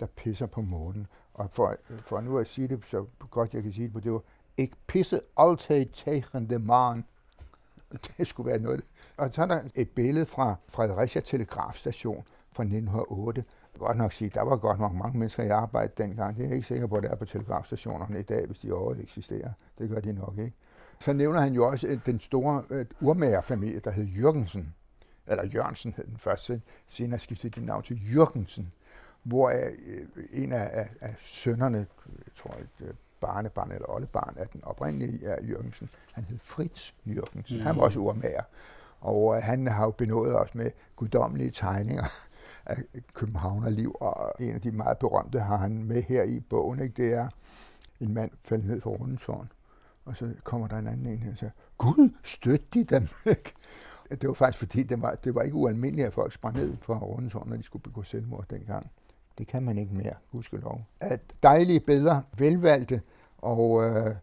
der 0.00 0.06
pisser 0.06 0.46
på 0.46 0.60
månen. 0.60 1.06
Og 1.34 1.48
for, 1.52 1.76
for 2.00 2.20
nu 2.20 2.38
at 2.38 2.48
sige 2.48 2.68
det 2.68 2.86
så 2.86 3.06
godt 3.30 3.54
jeg 3.54 3.62
kan 3.62 3.72
sige 3.72 3.84
det 3.84 3.92
på 3.92 4.00
det 4.00 4.12
var, 4.12 4.22
ikke 4.56 4.76
pisse 4.86 5.20
altid 5.36 5.86
tegen 5.92 6.50
de 6.50 6.58
man. 6.58 7.04
Det 8.18 8.26
skulle 8.26 8.50
være 8.50 8.60
noget. 8.60 8.84
Og 9.16 9.30
så 9.32 9.42
er 9.42 9.46
der 9.46 9.62
et 9.74 9.90
billede 9.90 10.26
fra 10.26 10.56
Fredericia 10.68 11.20
Telegrafstation 11.20 12.24
fra 12.52 12.62
1908, 12.62 13.44
godt 13.78 13.96
nok 13.96 14.12
sige, 14.12 14.30
der 14.34 14.42
var 14.42 14.56
godt 14.56 14.80
nok 14.80 14.92
mange 14.92 15.18
mennesker 15.18 15.42
i 15.42 15.48
arbejde 15.48 15.92
dengang. 15.98 16.36
Det 16.36 16.42
er 16.42 16.48
jeg 16.48 16.56
ikke 16.56 16.66
sikker 16.66 16.86
på, 16.86 16.96
at 16.96 17.02
det 17.02 17.10
er 17.10 17.16
på 17.16 17.24
telegrafstationerne 17.24 18.20
i 18.20 18.22
dag, 18.22 18.46
hvis 18.46 18.58
de 18.58 18.72
overhovedet 18.72 19.02
eksisterer. 19.02 19.50
Det 19.78 19.90
gør 19.90 20.00
de 20.00 20.12
nok 20.12 20.38
ikke. 20.38 20.56
Så 21.00 21.12
nævner 21.12 21.40
han 21.40 21.52
jo 21.52 21.66
også 21.66 21.98
den 22.06 22.20
store 22.20 22.64
uh, 22.70 23.08
urmagerfamilie, 23.08 23.80
der 23.80 23.90
hed 23.90 24.04
Jørgensen. 24.04 24.74
Eller 25.26 25.46
Jørgensen 25.46 25.94
hed 25.96 26.04
den 26.04 26.16
første, 26.16 26.62
senere 26.86 27.18
skiftede 27.18 27.60
de 27.60 27.66
navn 27.66 27.82
til 27.82 28.14
Jørgensen. 28.14 28.72
Hvor 29.22 29.48
uh, 29.48 29.52
en 30.32 30.52
af, 30.52 30.70
af, 30.72 30.88
af 31.00 31.14
sønnerne, 31.18 31.86
jeg 32.06 32.34
tror 32.36 32.54
et 32.80 32.96
barnebarn 33.20 33.72
eller 33.72 33.90
oldebarn 33.90 34.34
af 34.38 34.48
den 34.48 34.64
oprindelige 34.64 35.28
af 35.28 35.48
Jørgensen, 35.48 35.88
han 36.12 36.24
hed 36.24 36.38
Fritz 36.38 36.92
Jørgensen. 37.06 37.58
Mm. 37.58 37.62
Han 37.62 37.76
var 37.76 37.82
også 37.82 38.00
urmager. 38.00 38.42
Og 39.00 39.42
han 39.42 39.66
har 39.66 39.84
jo 39.84 39.90
benået 39.90 40.36
os 40.40 40.54
med 40.54 40.70
guddommelige 40.96 41.50
tegninger 41.50 42.04
af 42.68 42.76
københavnerliv, 43.14 43.96
og 44.00 44.32
en 44.40 44.54
af 44.54 44.60
de 44.60 44.72
meget 44.72 44.98
berømte 44.98 45.40
har 45.40 45.56
han 45.56 45.84
med 45.84 46.02
her 46.02 46.22
i 46.22 46.40
bogen, 46.40 46.80
ikke? 46.80 47.02
det 47.02 47.14
er 47.14 47.28
en 48.00 48.14
mand 48.14 48.30
faldt 48.40 48.66
ned 48.66 48.80
fra 48.80 48.90
Rundetårn, 48.90 49.48
og 50.04 50.16
så 50.16 50.32
kommer 50.44 50.68
der 50.68 50.76
en 50.76 50.86
anden 50.86 51.06
en 51.06 51.18
her 51.18 51.30
og 51.30 51.38
siger, 51.38 51.50
Gud, 51.78 52.10
støt 52.22 52.74
de 52.74 52.84
dem, 52.84 53.02
ikke? 53.26 53.52
Det 54.10 54.28
var 54.28 54.34
faktisk 54.34 54.58
fordi, 54.58 54.82
det 54.82 55.02
var, 55.02 55.14
det 55.14 55.34
var 55.34 55.42
ikke 55.42 55.56
ualmindeligt, 55.56 56.06
at 56.06 56.14
folk 56.14 56.32
sprang 56.32 56.56
ned 56.56 56.76
fra 56.80 56.98
Rundetårn, 56.98 57.48
når 57.48 57.56
de 57.56 57.62
skulle 57.62 57.82
begå 57.82 58.02
selvmord 58.02 58.44
dengang. 58.50 58.90
Det 59.38 59.46
kan 59.46 59.62
man 59.62 59.78
ikke 59.78 59.94
mere, 59.94 60.14
lov. 60.52 60.84
At 61.00 61.20
dejlige 61.42 61.80
billeder, 61.80 62.20
velvalgte, 62.38 63.02
og 63.38 63.84
øh, 63.84 64.14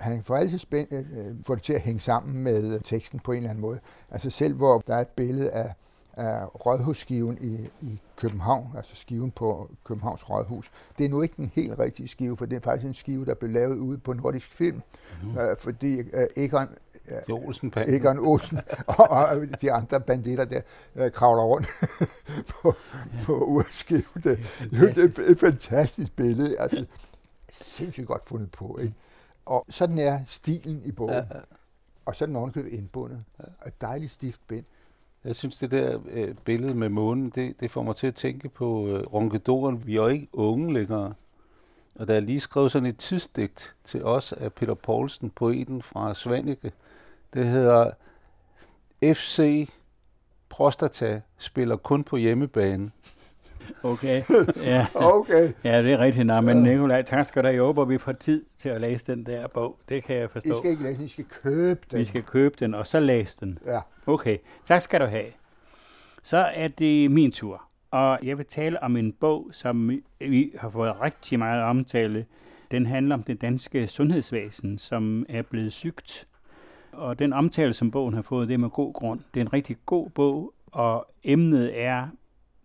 han 0.00 0.22
får 0.22 0.36
altid 0.36 0.58
spænd, 0.58 0.92
øh, 0.92 1.04
øh, 1.18 1.34
får 1.44 1.54
det 1.54 1.62
til 1.62 1.72
at 1.72 1.80
hænge 1.80 2.00
sammen 2.00 2.42
med 2.42 2.80
teksten 2.80 3.20
på 3.20 3.32
en 3.32 3.36
eller 3.36 3.50
anden 3.50 3.62
måde. 3.62 3.80
Altså 4.10 4.30
selv 4.30 4.54
hvor 4.54 4.82
der 4.86 4.94
er 4.94 5.00
et 5.00 5.08
billede 5.08 5.50
af 5.50 5.74
af 6.16 6.66
rådhusskiven 6.66 7.38
i, 7.40 7.68
i 7.86 8.00
København, 8.16 8.72
altså 8.76 8.96
skiven 8.96 9.30
på 9.30 9.70
Københavns 9.84 10.30
Rådhus. 10.30 10.70
Det 10.98 11.04
er 11.04 11.08
nu 11.08 11.22
ikke 11.22 11.34
den 11.36 11.52
helt 11.54 11.78
rigtige 11.78 12.08
skive, 12.08 12.36
for 12.36 12.46
det 12.46 12.56
er 12.56 12.60
faktisk 12.60 12.86
en 12.86 12.94
skive, 12.94 13.24
der 13.24 13.34
blev 13.34 13.50
lavet 13.50 13.76
ude 13.78 13.98
på 13.98 14.12
Nordisk 14.12 14.52
Film, 14.52 14.82
mm. 15.22 15.38
øh, 15.38 15.56
fordi 15.58 15.98
øh, 15.98 16.26
Egon, 16.36 16.68
øh, 17.08 17.46
Olsen 17.46 17.72
Egon 17.76 18.18
Olsen 18.18 18.58
og, 18.86 19.08
og 19.08 19.46
de 19.60 19.72
andre 19.72 20.00
banditter 20.00 20.44
der 20.44 20.60
øh, 20.94 21.12
kravler 21.12 21.42
rundt 21.42 21.68
på, 22.52 22.74
ja. 22.94 23.24
på 23.24 23.44
urskiven. 23.44 24.22
Det, 24.24 24.38
det, 24.70 25.18
er 25.18 25.22
et 25.26 25.38
fantastisk 25.38 26.16
billede. 26.16 26.58
Altså, 26.58 26.86
sindssygt 27.52 28.06
godt 28.06 28.24
fundet 28.24 28.50
på. 28.50 28.78
Ikke? 28.82 28.94
Og 29.46 29.64
sådan 29.68 29.98
er 29.98 30.20
stilen 30.26 30.82
i 30.84 30.92
bogen. 30.92 31.14
Ja, 31.14 31.18
ja. 31.18 31.40
Og 32.04 32.16
så 32.16 32.24
er 32.24 32.26
den 32.26 32.36
ovenkøbet 32.36 32.72
indbundet. 32.72 33.24
Ja. 33.38 33.68
Et 33.68 33.80
dejligt 33.80 34.12
stift 34.12 34.40
bind. 34.48 34.64
Jeg 35.26 35.36
synes, 35.36 35.58
det 35.58 35.70
der 35.70 35.98
øh, 36.10 36.34
billede 36.44 36.74
med 36.74 36.88
månen, 36.88 37.30
det, 37.30 37.60
det 37.60 37.70
får 37.70 37.82
mig 37.82 37.96
til 37.96 38.06
at 38.06 38.14
tænke 38.14 38.48
på 38.48 38.88
øh, 38.88 39.06
ronkedoren. 39.12 39.86
Vi 39.86 39.92
er 39.92 40.02
jo 40.02 40.08
ikke 40.08 40.28
unge 40.32 40.74
længere. 40.74 41.14
Og 41.94 42.08
der 42.08 42.14
er 42.14 42.20
lige 42.20 42.40
skrevet 42.40 42.72
sådan 42.72 42.86
et 42.86 42.98
tidsdigt 42.98 43.74
til 43.84 44.04
os 44.04 44.32
af 44.32 44.52
Peter 44.52 44.74
Poulsen, 44.74 45.30
poeten 45.30 45.82
fra 45.82 46.14
Svanike. 46.14 46.72
Det 47.34 47.46
hedder 47.46 47.90
FC 49.02 49.68
prostata 50.48 51.20
spiller 51.38 51.76
kun 51.76 52.04
på 52.04 52.16
hjemmebane. 52.16 52.90
Okay. 53.82 54.22
Ja. 54.64 54.86
Okay. 54.94 55.52
ja, 55.64 55.82
det 55.82 55.92
er 55.92 55.98
rigtigt. 55.98 56.26
Nå, 56.26 56.40
men 56.40 56.56
Nikolaj, 56.56 57.02
tak 57.02 57.26
skal 57.26 57.42
du. 57.44 57.48
Jeg 57.48 57.60
håber, 57.60 57.84
vi 57.84 57.98
får 57.98 58.12
tid 58.12 58.44
til 58.58 58.68
at 58.68 58.80
læse 58.80 59.12
den 59.12 59.26
der 59.26 59.46
bog. 59.48 59.78
Det 59.88 60.04
kan 60.04 60.16
jeg 60.16 60.24
I 60.24 60.28
forstå. 60.28 60.54
skal 60.58 60.70
ikke 60.70 60.82
læse, 60.82 61.04
I 61.04 61.08
skal 61.08 61.24
købe 61.24 61.80
den. 61.90 61.98
Vi 61.98 62.04
skal 62.04 62.22
købe 62.22 62.54
den, 62.60 62.74
og 62.74 62.86
så 62.86 63.00
læse 63.00 63.40
den. 63.40 63.58
Ja. 63.66 63.80
Okay, 64.06 64.38
tak 64.64 64.80
skal 64.80 65.00
du 65.00 65.06
have. 65.06 65.26
Så 66.22 66.36
er 66.36 66.68
det 66.68 67.10
min 67.10 67.32
tur, 67.32 67.62
og 67.90 68.18
jeg 68.22 68.38
vil 68.38 68.46
tale 68.46 68.82
om 68.82 68.96
en 68.96 69.12
bog, 69.12 69.48
som 69.52 69.90
vi 70.20 70.52
har 70.58 70.70
fået 70.70 71.00
rigtig 71.00 71.38
meget 71.38 71.62
omtale. 71.62 72.26
Den 72.70 72.86
handler 72.86 73.14
om 73.14 73.22
det 73.22 73.40
danske 73.40 73.86
sundhedsvæsen, 73.86 74.78
som 74.78 75.26
er 75.28 75.42
blevet 75.42 75.72
sygt. 75.72 76.28
Og 76.92 77.18
den 77.18 77.32
omtale, 77.32 77.74
som 77.74 77.90
bogen 77.90 78.14
har 78.14 78.22
fået, 78.22 78.48
det 78.48 78.54
er 78.54 78.58
med 78.58 78.70
god 78.70 78.92
grund. 78.94 79.20
Det 79.34 79.40
er 79.40 79.44
en 79.44 79.52
rigtig 79.52 79.76
god 79.86 80.10
bog, 80.10 80.52
og 80.66 81.06
emnet 81.24 81.80
er, 81.80 82.08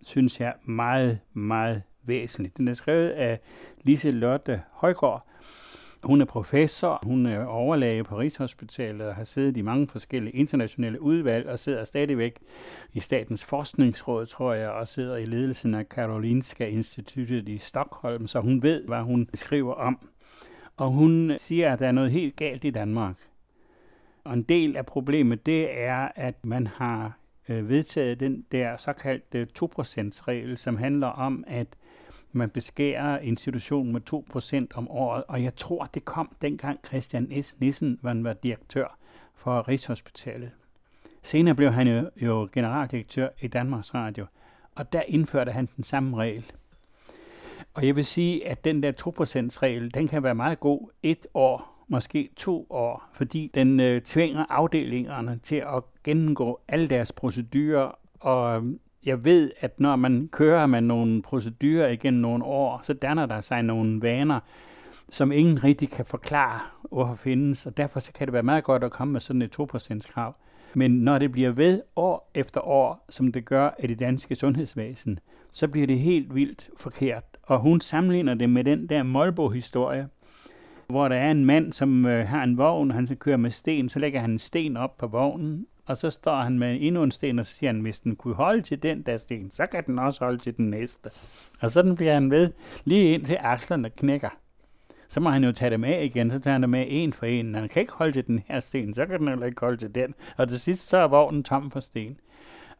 synes 0.03 0.39
jeg, 0.39 0.53
meget, 0.65 1.19
meget 1.33 1.83
væsentligt. 2.03 2.57
Den 2.57 2.67
er 2.67 2.73
skrevet 2.73 3.09
af 3.09 3.39
Lise 3.83 4.11
Lotte 4.11 4.61
Højgaard, 4.71 5.27
hun 6.03 6.21
er 6.21 6.25
professor, 6.25 6.99
hun 7.03 7.25
er 7.25 7.45
overlæge 7.45 8.03
på 8.03 8.17
Rigshospitalet 8.19 9.07
og 9.07 9.15
har 9.15 9.23
siddet 9.23 9.57
i 9.57 9.61
mange 9.61 9.87
forskellige 9.87 10.35
internationale 10.35 11.01
udvalg 11.01 11.49
og 11.49 11.59
sidder 11.59 11.85
stadigvæk 11.85 12.39
i 12.93 12.99
Statens 12.99 13.43
Forskningsråd, 13.45 14.25
tror 14.25 14.53
jeg, 14.53 14.69
og 14.69 14.87
sidder 14.87 15.17
i 15.17 15.25
ledelsen 15.25 15.75
af 15.75 15.89
Karolinska 15.89 16.67
Instituttet 16.67 17.49
i 17.49 17.57
Stockholm, 17.57 18.27
så 18.27 18.39
hun 18.39 18.63
ved, 18.63 18.85
hvad 18.85 19.01
hun 19.01 19.29
skriver 19.33 19.73
om. 19.73 20.09
Og 20.77 20.91
hun 20.91 21.33
siger, 21.37 21.73
at 21.73 21.79
der 21.79 21.87
er 21.87 21.91
noget 21.91 22.11
helt 22.11 22.35
galt 22.35 22.65
i 22.65 22.69
Danmark. 22.69 23.15
Og 24.23 24.33
en 24.33 24.43
del 24.43 24.77
af 24.77 24.85
problemet, 24.85 25.45
det 25.45 25.81
er, 25.81 26.07
at 26.15 26.45
man 26.45 26.67
har 26.67 27.17
øh, 27.51 27.69
vedtaget 27.69 28.19
den 28.19 28.45
der 28.51 28.77
såkaldte 28.77 29.47
2%-regel, 29.59 30.57
som 30.57 30.77
handler 30.77 31.07
om, 31.07 31.43
at 31.47 31.67
man 32.31 32.49
beskærer 32.49 33.19
institutionen 33.19 33.93
med 33.93 34.01
2% 34.73 34.77
om 34.77 34.91
året, 34.91 35.23
og 35.27 35.43
jeg 35.43 35.55
tror, 35.55 35.89
det 35.93 36.05
kom 36.05 36.35
dengang 36.41 36.79
Christian 36.87 37.43
S. 37.43 37.55
Nissen 37.59 37.99
var, 38.01 38.13
var 38.13 38.33
direktør 38.33 38.97
for 39.35 39.67
Rigshospitalet. 39.67 40.51
Senere 41.23 41.55
blev 41.55 41.71
han 41.71 41.87
jo, 41.87 42.09
jo 42.15 42.49
generaldirektør 42.53 43.29
i 43.41 43.47
Danmarks 43.47 43.93
Radio, 43.93 44.25
og 44.75 44.93
der 44.93 45.01
indførte 45.07 45.51
han 45.51 45.69
den 45.75 45.83
samme 45.83 46.17
regel. 46.17 46.51
Og 47.73 47.87
jeg 47.87 47.95
vil 47.95 48.05
sige, 48.05 48.47
at 48.47 48.63
den 48.63 48.83
der 48.83 48.91
2%-regel, 48.91 49.93
den 49.93 50.07
kan 50.07 50.23
være 50.23 50.35
meget 50.35 50.59
god 50.59 50.89
et 51.03 51.27
år, 51.33 51.70
måske 51.91 52.29
to 52.37 52.67
år, 52.69 53.09
fordi 53.13 53.51
den 53.53 53.79
øh, 53.79 54.01
tvinger 54.01 54.45
afdelingerne 54.49 55.39
til 55.43 55.55
at 55.55 55.83
gennemgå 56.03 56.59
alle 56.67 56.89
deres 56.89 57.11
procedurer, 57.11 57.91
og 58.19 58.55
øhm, 58.55 58.79
jeg 59.05 59.25
ved, 59.25 59.51
at 59.59 59.79
når 59.79 59.95
man 59.95 60.29
kører 60.31 60.65
med 60.65 60.81
nogle 60.81 61.21
procedurer 61.21 61.87
igennem 61.87 62.21
nogle 62.21 62.43
år, 62.43 62.79
så 62.83 62.93
danner 62.93 63.25
der 63.25 63.41
sig 63.41 63.63
nogle 63.63 64.01
vaner, 64.01 64.39
som 65.09 65.31
ingen 65.31 65.63
rigtig 65.63 65.89
kan 65.89 66.05
forklare, 66.05 66.59
hvorfor 66.91 67.15
findes, 67.15 67.65
og 67.65 67.77
derfor 67.77 67.99
så 67.99 68.13
kan 68.13 68.27
det 68.27 68.33
være 68.33 68.43
meget 68.43 68.63
godt 68.63 68.83
at 68.83 68.91
komme 68.91 69.11
med 69.11 69.21
sådan 69.21 69.41
et 69.41 69.59
2%-krav. 69.59 70.35
Men 70.73 70.91
når 70.91 71.17
det 71.17 71.31
bliver 71.31 71.51
ved 71.51 71.81
år 71.95 72.31
efter 72.35 72.61
år, 72.61 73.05
som 73.09 73.31
det 73.31 73.45
gør 73.45 73.69
i 73.79 73.87
det 73.87 73.99
danske 73.99 74.35
sundhedsvæsen, 74.35 75.19
så 75.51 75.67
bliver 75.67 75.87
det 75.87 75.99
helt 75.99 76.35
vildt 76.35 76.69
forkert. 76.77 77.23
Og 77.43 77.59
hun 77.59 77.81
sammenligner 77.81 78.33
det 78.33 78.49
med 78.49 78.63
den 78.63 78.89
der 78.89 79.03
Molbo-historie, 79.03 80.07
hvor 80.91 81.07
der 81.07 81.15
er 81.15 81.31
en 81.31 81.45
mand, 81.45 81.73
som 81.73 82.05
øh, 82.05 82.27
har 82.27 82.43
en 82.43 82.57
vogn, 82.57 82.91
og 82.91 82.95
han 82.95 83.07
skal 83.07 83.17
køre 83.17 83.37
med 83.37 83.49
sten, 83.49 83.89
så 83.89 83.99
lægger 83.99 84.19
han 84.19 84.31
en 84.31 84.39
sten 84.39 84.77
op 84.77 84.97
på 84.97 85.07
vognen, 85.07 85.65
og 85.85 85.97
så 85.97 86.09
står 86.09 86.41
han 86.41 86.59
med 86.59 86.77
endnu 86.81 87.03
en 87.03 87.11
sten, 87.11 87.39
og 87.39 87.45
så 87.45 87.55
siger 87.55 87.71
han, 87.71 87.81
hvis 87.81 87.99
den 87.99 88.15
kunne 88.15 88.33
holde 88.35 88.61
til 88.61 88.83
den 88.83 89.01
der 89.01 89.17
sten, 89.17 89.51
så 89.51 89.65
kan 89.65 89.83
den 89.85 89.99
også 89.99 90.23
holde 90.23 90.37
til 90.37 90.57
den 90.57 90.69
næste. 90.69 91.09
Og 91.61 91.71
sådan 91.71 91.95
bliver 91.95 92.13
han 92.13 92.31
ved, 92.31 92.51
lige 92.85 93.13
indtil 93.13 93.37
akslerne 93.39 93.89
knækker. 93.89 94.29
Så 95.07 95.19
må 95.19 95.29
han 95.29 95.43
jo 95.43 95.51
tage 95.51 95.71
dem 95.71 95.83
af 95.83 96.03
igen, 96.03 96.31
så 96.31 96.39
tager 96.39 96.53
han 96.53 96.63
dem 96.63 96.73
af 96.73 96.87
en 96.89 97.13
for 97.13 97.25
en. 97.25 97.55
Han 97.55 97.69
kan 97.69 97.81
ikke 97.81 97.93
holde 97.93 98.11
til 98.11 98.27
den 98.27 98.43
her 98.47 98.59
sten, 98.59 98.93
så 98.93 99.05
kan 99.05 99.19
den 99.19 99.27
heller 99.27 99.45
ikke 99.45 99.61
holde 99.61 99.77
til 99.77 99.95
den. 99.95 100.13
Og 100.37 100.49
til 100.49 100.59
sidst 100.59 100.89
så 100.89 100.97
er 100.97 101.07
vognen 101.07 101.43
tom 101.43 101.71
for 101.71 101.79
sten. 101.79 102.17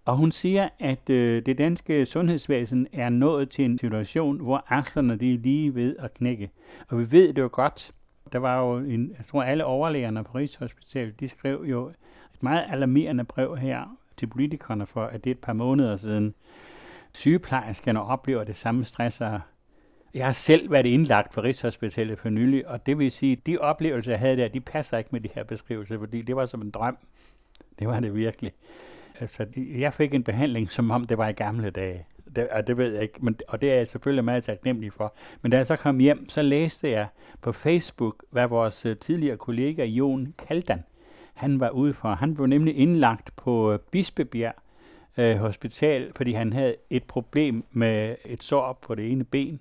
Og 0.06 0.18
hun 0.18 0.32
siger, 0.32 0.70
at 0.80 1.10
øh, 1.10 1.46
det 1.46 1.58
danske 1.58 2.06
sundhedsvæsen 2.06 2.88
er 2.94 3.10
nået 3.10 3.50
til 3.50 3.66
en 3.66 3.78
situation, 3.78 4.42
hvor 4.42 4.66
akslerne 4.68 5.16
de 5.16 5.34
er 5.34 5.38
lige 5.38 5.76
ved 5.76 5.96
at 6.00 6.14
knække. 6.14 6.52
Og 6.90 7.00
vi 7.00 7.12
ved 7.12 7.34
det 7.34 7.42
jo 7.42 7.50
godt. 7.52 7.92
Der 8.32 8.40
var 8.40 8.60
jo, 8.60 8.78
en, 8.78 9.16
jeg 9.18 9.26
tror 9.26 9.44
alle 9.44 9.66
overlægerne 9.66 10.24
på 10.24 10.38
Rigshospitalet, 10.38 11.20
de 11.20 11.28
skrev 11.28 11.66
jo 11.70 11.88
et 12.34 12.44
meget 12.44 12.66
alarmerende 12.70 13.24
brev 13.24 13.58
her 13.58 13.98
til 14.18 14.28
politikerne 14.28 14.86
for, 14.86 15.04
at 15.04 15.24
det 15.24 15.30
er 15.30 15.36
et 15.36 15.40
par 15.40 15.54
måneder 15.54 15.98
siden. 15.98 16.36
Sygeplejerskerne 17.14 18.02
oplever 18.02 18.44
det 18.44 18.56
samme 18.56 18.84
stress, 18.84 19.22
og 19.22 19.40
jeg 20.14 20.26
har 20.26 20.34
selv 20.34 20.72
været 20.72 20.86
indlagt 20.86 21.34
på 21.34 21.42
Rigshospitalet 21.42 22.20
for 22.20 22.30
nylig, 22.30 22.68
og 22.68 22.86
det 22.86 22.98
vil 22.98 23.12
sige, 23.12 23.32
at 23.32 23.46
de 23.46 23.58
oplevelser, 23.58 24.12
jeg 24.12 24.20
havde 24.20 24.38
der, 24.38 24.48
de 24.48 24.60
passer 24.60 24.98
ikke 24.98 25.10
med 25.12 25.22
de 25.22 25.30
her 25.36 25.44
beskrivelser, 25.44 26.00
fordi 26.00 26.22
det 26.22 26.36
var 26.36 26.46
som 26.46 26.62
en 26.62 26.72
drøm. 26.72 26.98
Det 27.80 27.88
var 27.88 28.00
det 28.00 28.16
virkelig. 28.16 28.52
Altså, 29.20 29.46
jeg 29.58 29.94
fik 29.94 30.14
en 30.14 30.24
behandling, 30.24 30.72
som 30.72 30.92
om 30.92 31.06
det 31.06 31.18
var 31.18 31.28
i 31.28 31.32
gamle 31.32 31.70
dage. 31.70 32.06
Det, 32.36 32.48
og 32.48 32.68
det 32.68 32.78
ved 32.78 32.94
jeg 32.94 33.02
ikke, 33.02 33.20
men, 33.22 33.36
og 33.48 33.62
det 33.62 33.72
er 33.72 33.76
jeg 33.76 33.88
selvfølgelig 33.88 34.26
meget 34.26 34.44
taknemmelig 34.44 34.94
for. 34.94 35.16
Men 35.42 35.52
da 35.52 35.58
jeg 35.58 35.68
så 35.68 35.76
kom 35.76 36.00
hjem, 36.00 36.30
så 36.30 36.42
læste 36.42 36.90
jeg 36.90 37.08
på 37.42 37.52
Facebook, 37.52 38.24
hvad 38.32 38.48
vores 38.48 38.86
øh, 38.86 38.98
tidligere 38.98 39.38
kollega 39.38 39.86
Jon 39.86 40.34
Kaldan, 40.48 40.84
han 41.34 41.60
var 41.60 41.70
ude 41.70 41.94
for. 41.94 42.10
Han 42.10 42.36
blev 42.36 42.48
nemlig 42.48 42.78
indlagt 42.78 43.36
på 43.36 43.74
øh, 43.74 43.80
Bispebjerg 43.80 44.56
øh, 45.18 45.38
Hospital, 45.38 46.12
fordi 46.16 46.32
han 46.32 46.54
havde 46.54 46.76
et 46.90 47.04
problem 47.04 47.64
med 47.72 48.16
et 48.26 48.44
sår 48.44 48.80
på 48.82 48.96
det 48.96 49.12
ene 49.12 49.24
ben. 49.24 49.60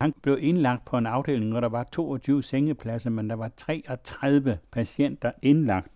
Han 0.00 0.14
blev 0.22 0.38
indlagt 0.40 0.84
på 0.84 0.98
en 0.98 1.06
afdeling, 1.06 1.50
hvor 1.50 1.60
der 1.60 1.68
var 1.68 1.84
22 1.92 2.42
sengepladser, 2.42 3.10
men 3.10 3.30
der 3.30 3.36
var 3.36 3.50
33 3.56 4.58
patienter 4.72 5.32
indlagt. 5.42 5.92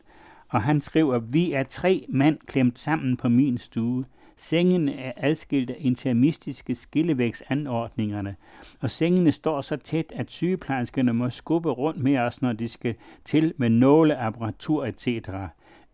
Og 0.48 0.62
han 0.62 0.80
skriver, 0.80 1.18
vi 1.18 1.52
er 1.52 1.62
tre 1.62 2.06
mand 2.08 2.38
klemt 2.46 2.78
sammen 2.78 3.16
på 3.16 3.28
min 3.28 3.58
stue. 3.58 4.04
Sengene 4.42 4.94
er 4.94 5.12
adskilt 5.16 5.70
af 5.70 5.76
intermistiske 5.78 6.74
skillevægsanordningerne, 6.74 8.36
og 8.80 8.90
sengene 8.90 9.32
står 9.32 9.60
så 9.60 9.76
tæt, 9.76 10.12
at 10.16 10.30
sygeplejerskerne 10.30 11.12
må 11.12 11.30
skubbe 11.30 11.70
rundt 11.70 12.00
med 12.02 12.18
os, 12.18 12.42
når 12.42 12.52
de 12.52 12.68
skal 12.68 12.94
til 13.24 13.54
med 13.56 13.68
nåleapparatur 13.68 14.84
etc. 14.84 15.28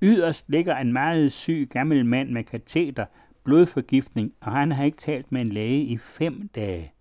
Yderst 0.03 0.45
ligger 0.49 0.77
en 0.77 0.93
meget 0.93 1.33
syg 1.33 1.69
gammel 1.73 2.07
mand 2.07 2.31
med 2.31 2.45
kateter, 2.45 3.07
blodforgiftning, 3.45 4.33
og 4.41 4.53
han 4.53 4.73
har 4.73 4.85
ikke 4.85 4.99
talt 4.99 5.33
med 5.33 5.41
en 5.41 5.53
læge 5.53 5.83
i 5.83 5.97
fem 5.97 6.49
dage. 6.55 6.93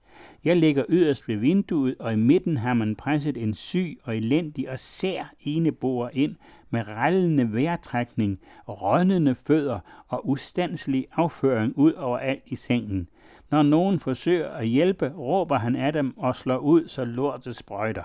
Jeg 0.46 0.58
ligger 0.58 0.84
yderst 0.90 1.28
ved 1.28 1.36
vinduet, 1.36 1.96
og 2.00 2.14
i 2.14 2.16
midten 2.16 2.58
har 2.58 2.74
man 2.74 2.96
presset 2.96 3.38
en 3.38 3.54
syg 3.54 3.98
og 4.04 4.18
elendig 4.18 4.70
og 4.70 4.80
sær 4.80 5.34
eneboer 5.42 6.10
ind 6.14 6.36
med 6.70 6.88
rallende 6.88 7.54
vejrtrækning, 7.54 8.40
rødnende 8.68 9.36
fødder 9.36 9.80
og 10.08 10.30
ustandslig 10.30 11.08
afføring 11.16 11.78
ud 11.78 11.94
over 11.94 12.18
alt 12.18 12.44
i 12.46 12.56
sengen. 12.56 13.08
Når 13.52 13.64
nogen 13.64 14.00
forsøger 14.00 14.50
at 14.50 14.68
hjælpe, 14.68 15.14
råber 15.18 15.58
han 15.58 15.76
af 15.76 15.94
dem 15.94 16.18
og 16.18 16.36
slår 16.36 16.58
ud, 16.58 16.88
så 16.88 17.06
lortet 17.06 17.56
sprøjter. 17.56 18.04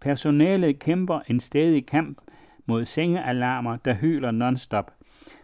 Personalet 0.00 0.78
kæmper 0.78 1.20
en 1.28 1.40
stedig 1.40 1.86
kamp 1.86 2.18
mod 2.66 2.84
sengealarmer, 2.84 3.76
der 3.76 3.94
hyler 3.94 4.30
nonstop. 4.30 4.92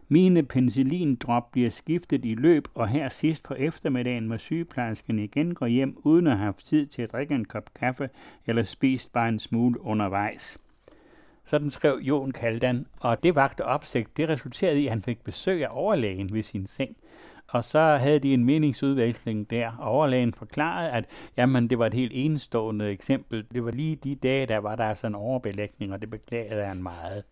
Mine 0.09 0.43
penicillindrop 0.43 1.53
bliver 1.53 1.71
skiftet 1.71 2.25
i 2.25 2.35
løb, 2.35 2.69
og 2.75 2.89
her 2.89 3.09
sidst 3.09 3.45
på 3.45 3.55
eftermiddagen 3.55 4.29
må 4.29 4.39
sygeplejersken 4.39 5.19
igen 5.19 5.55
gå 5.55 5.67
hjem, 5.67 5.97
uden 5.97 6.27
at 6.27 6.37
have 6.37 6.45
haft 6.45 6.67
tid 6.67 6.87
til 6.87 7.03
at 7.03 7.13
drikke 7.13 7.35
en 7.35 7.45
kop 7.45 7.75
kaffe 7.75 8.09
eller 8.47 8.63
spist 8.63 9.13
bare 9.13 9.29
en 9.29 9.39
smule 9.39 9.81
undervejs. 9.81 10.59
Sådan 11.51 11.71
skrev 11.71 11.99
Jon 12.03 12.31
Kaldan, 12.31 12.87
og 13.01 13.23
det 13.23 13.35
vagte 13.35 13.65
opsigt. 13.65 14.17
Det 14.17 14.29
resulterede 14.29 14.81
i, 14.81 14.87
at 14.87 14.91
han 14.91 15.03
fik 15.03 15.25
besøg 15.25 15.65
af 15.65 15.69
overlægen 15.71 16.33
ved 16.33 16.43
sin 16.43 16.67
seng. 16.67 16.97
Og 17.49 17.65
så 17.65 17.79
havde 17.79 18.19
de 18.19 18.35
en 18.35 18.45
meningsudveksling 18.45 19.51
der, 19.51 19.71
overlægen 19.81 20.35
forklarede, 20.35 20.91
at 20.91 21.05
jamen, 21.37 21.71
det 21.71 21.79
var 21.79 21.87
et 21.87 21.95
helt 21.95 22.13
enestående 22.15 22.91
eksempel. 22.91 23.45
Det 23.55 23.65
var 23.65 23.71
lige 23.71 23.97
de 23.97 24.15
dage, 24.15 24.47
der 24.47 24.59
var 24.59 24.77
der 24.77 24.95
sådan 24.95 25.11
en 25.11 25.15
overbelægning, 25.15 25.93
og 25.93 26.01
det 26.01 26.11
beklagede 26.11 26.65
han 26.65 26.83
meget. 26.83 27.25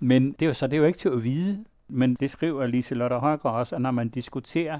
Men 0.00 0.32
det 0.32 0.42
er 0.42 0.46
jo, 0.46 0.52
så 0.52 0.66
det 0.66 0.76
er 0.76 0.80
jo 0.80 0.86
ikke 0.86 0.98
til 0.98 1.08
at 1.08 1.24
vide, 1.24 1.64
men 1.88 2.14
det 2.14 2.30
skriver 2.30 2.66
Liselotte 2.66 3.16
Højgaard 3.16 3.54
også, 3.54 3.76
at 3.76 3.82
når 3.82 3.90
man 3.90 4.08
diskuterer 4.08 4.78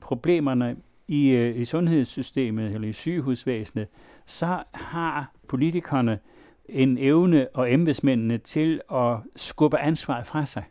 problemerne 0.00 0.76
i, 1.08 1.30
øh, 1.30 1.56
i 1.56 1.64
sundhedssystemet 1.64 2.74
eller 2.74 2.88
i 2.88 2.92
sygehusvæsenet, 2.92 3.88
så 4.26 4.62
har 4.72 5.32
politikerne 5.48 6.18
en 6.68 6.98
evne 6.98 7.48
og 7.54 7.72
embedsmændene 7.72 8.38
til 8.38 8.80
at 8.92 9.16
skubbe 9.36 9.78
ansvaret 9.78 10.26
fra 10.26 10.46
sig. 10.46 10.64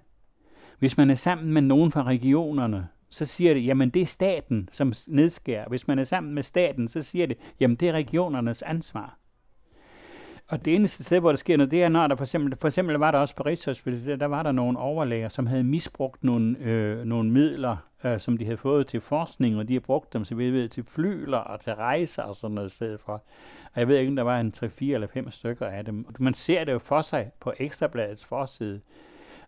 Hvis 0.79 0.97
man 0.97 1.09
er 1.09 1.15
sammen 1.15 1.53
med 1.53 1.61
nogen 1.61 1.91
fra 1.91 2.03
regionerne, 2.03 2.87
så 3.09 3.25
siger 3.25 3.53
det, 3.53 3.65
jamen 3.65 3.89
det 3.89 4.01
er 4.01 4.05
staten, 4.05 4.69
som 4.71 4.93
nedskærer. 5.07 5.69
Hvis 5.69 5.87
man 5.87 5.99
er 5.99 6.03
sammen 6.03 6.33
med 6.33 6.43
staten, 6.43 6.87
så 6.87 7.01
siger 7.01 7.27
det, 7.27 7.37
jamen 7.59 7.75
det 7.75 7.89
er 7.89 7.93
regionernes 7.93 8.61
ansvar. 8.61 9.17
Og 10.51 10.65
det 10.65 10.75
eneste 10.75 11.03
sted, 11.03 11.19
hvor 11.19 11.29
der 11.29 11.37
sker 11.37 11.57
noget, 11.57 11.71
det 11.71 11.83
er, 11.83 11.89
når 11.89 12.07
der 12.07 12.15
for 12.15 12.23
eksempel, 12.23 12.57
for 12.59 12.67
eksempel 12.67 12.95
var 12.95 13.11
der 13.11 13.19
også 13.19 13.35
på 13.35 13.43
Rigshospitalet, 13.43 14.19
der 14.19 14.25
var 14.25 14.43
der 14.43 14.51
nogle 14.51 14.79
overlæger, 14.79 15.29
som 15.29 15.47
havde 15.47 15.63
misbrugt 15.63 16.23
nogle, 16.23 16.57
øh, 16.59 17.05
nogle 17.05 17.31
midler, 17.31 17.77
øh, 18.03 18.19
som 18.19 18.37
de 18.37 18.45
havde 18.45 18.57
fået 18.57 18.87
til 18.87 19.01
forskning, 19.01 19.59
og 19.59 19.67
de 19.67 19.73
har 19.73 19.79
brugt 19.79 20.13
dem 20.13 20.25
så 20.25 20.35
vi 20.35 20.51
ved, 20.51 20.69
til 20.69 20.83
flyler 20.83 21.37
og 21.37 21.59
til 21.59 21.75
rejser 21.75 22.23
og 22.23 22.35
sådan 22.35 22.55
noget 22.55 22.71
sted 22.71 22.97
for. 23.05 23.13
Og 23.73 23.79
jeg 23.79 23.87
ved 23.87 23.97
ikke, 23.97 24.09
om 24.09 24.15
der 24.15 24.23
var 24.23 24.39
en 24.39 24.51
3, 24.51 24.69
4 24.69 24.93
eller 24.93 25.07
5 25.07 25.31
stykker 25.31 25.65
af 25.65 25.85
dem. 25.85 26.05
Man 26.19 26.33
ser 26.33 26.63
det 26.63 26.71
jo 26.71 26.79
for 26.79 27.01
sig 27.01 27.31
på 27.39 27.53
Ekstrabladets 27.59 28.25
forside. 28.25 28.81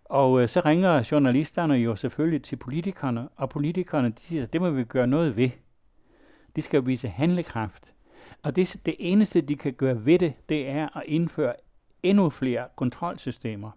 Og 0.05 0.41
øh, 0.41 0.47
så 0.47 0.61
ringer 0.65 1.07
journalisterne 1.11 1.73
jo 1.73 1.95
selvfølgelig 1.95 2.43
til 2.43 2.55
politikerne, 2.55 3.27
og 3.35 3.49
politikerne 3.49 4.09
de 4.09 4.21
siger, 4.21 4.43
at 4.43 4.53
det 4.53 4.61
må 4.61 4.69
vi 4.69 4.83
gøre 4.83 5.07
noget 5.07 5.37
ved. 5.37 5.49
De 6.55 6.61
skal 6.61 6.77
jo 6.77 6.83
vise 6.85 7.07
handlekraft. 7.07 7.92
Og 8.43 8.55
det, 8.55 8.81
det 8.85 8.95
eneste, 8.99 9.41
de 9.41 9.55
kan 9.55 9.73
gøre 9.73 10.05
ved 10.05 10.19
det, 10.19 10.33
det 10.49 10.69
er 10.69 10.97
at 10.97 11.03
indføre 11.05 11.53
endnu 12.03 12.29
flere 12.29 12.67
kontrolsystemer. 12.75 13.71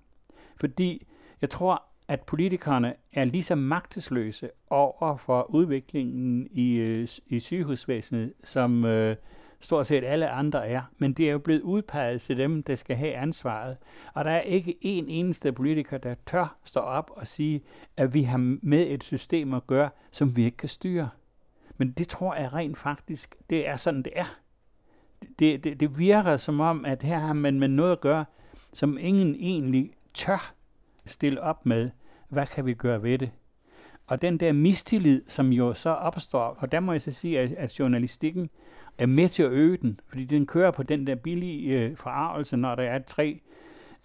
Fordi 0.56 1.06
jeg 1.40 1.50
tror, 1.50 1.82
at 2.08 2.20
politikerne 2.20 2.94
er 3.12 3.24
lige 3.24 3.42
så 3.42 3.54
magtesløse 3.54 4.50
over 4.70 5.16
for 5.16 5.54
udviklingen 5.54 6.48
i, 6.50 6.76
øh, 6.76 7.08
i 7.26 7.40
sygehusvæsenet, 7.40 8.32
som 8.44 8.84
øh, 8.84 9.16
stort 9.60 9.86
set 9.86 10.04
alle 10.04 10.28
andre 10.28 10.68
er. 10.68 10.82
Men 10.98 11.12
det 11.12 11.28
er 11.28 11.32
jo 11.32 11.38
blevet 11.38 11.62
udpeget 11.62 12.20
til 12.20 12.38
dem, 12.38 12.62
der 12.62 12.74
skal 12.74 12.96
have 12.96 13.14
ansvaret. 13.14 13.76
Og 14.14 14.24
der 14.24 14.30
er 14.30 14.40
ikke 14.40 14.76
en 14.80 15.08
eneste 15.08 15.52
politiker, 15.52 15.98
der 15.98 16.14
tør 16.26 16.56
stå 16.64 16.80
op 16.80 17.10
og 17.16 17.26
sige, 17.26 17.62
at 17.96 18.14
vi 18.14 18.22
har 18.22 18.58
med 18.62 18.86
et 18.86 19.04
system 19.04 19.54
at 19.54 19.66
gøre, 19.66 19.90
som 20.10 20.36
vi 20.36 20.44
ikke 20.44 20.56
kan 20.56 20.68
styre. 20.68 21.08
Men 21.76 21.92
det 21.92 22.08
tror 22.08 22.34
jeg 22.34 22.52
rent 22.52 22.78
faktisk, 22.78 23.36
det 23.50 23.68
er 23.68 23.76
sådan, 23.76 24.02
det 24.02 24.12
er. 24.16 24.38
Det, 25.38 25.64
det, 25.64 25.80
det 25.80 25.98
virker 25.98 26.36
som 26.36 26.60
om, 26.60 26.84
at 26.84 27.02
her 27.02 27.18
har 27.18 27.32
man 27.32 27.58
med 27.58 27.68
noget 27.68 27.92
at 27.92 28.00
gøre, 28.00 28.24
som 28.72 28.98
ingen 29.00 29.34
egentlig 29.34 29.90
tør 30.14 30.54
stille 31.06 31.40
op 31.40 31.66
med. 31.66 31.90
Hvad 32.28 32.46
kan 32.46 32.66
vi 32.66 32.74
gøre 32.74 33.02
ved 33.02 33.18
det? 33.18 33.30
Og 34.06 34.22
den 34.22 34.40
der 34.40 34.52
mistillid, 34.52 35.22
som 35.28 35.52
jo 35.52 35.74
så 35.74 35.90
opstår, 35.90 36.56
og 36.58 36.72
der 36.72 36.80
må 36.80 36.92
jeg 36.92 37.02
så 37.02 37.12
sige, 37.12 37.40
at, 37.40 37.52
at 37.52 37.78
journalistikken 37.78 38.50
er 38.98 39.06
med 39.06 39.28
til 39.28 39.42
at 39.42 39.50
øge 39.50 39.76
den, 39.76 40.00
fordi 40.08 40.24
den 40.24 40.46
kører 40.46 40.70
på 40.70 40.82
den 40.82 41.06
der 41.06 41.14
billige 41.14 41.80
øh, 41.80 41.96
forarvelse, 41.96 42.56
når 42.56 42.74
der 42.74 42.82
er 42.82 42.98
tre 42.98 43.40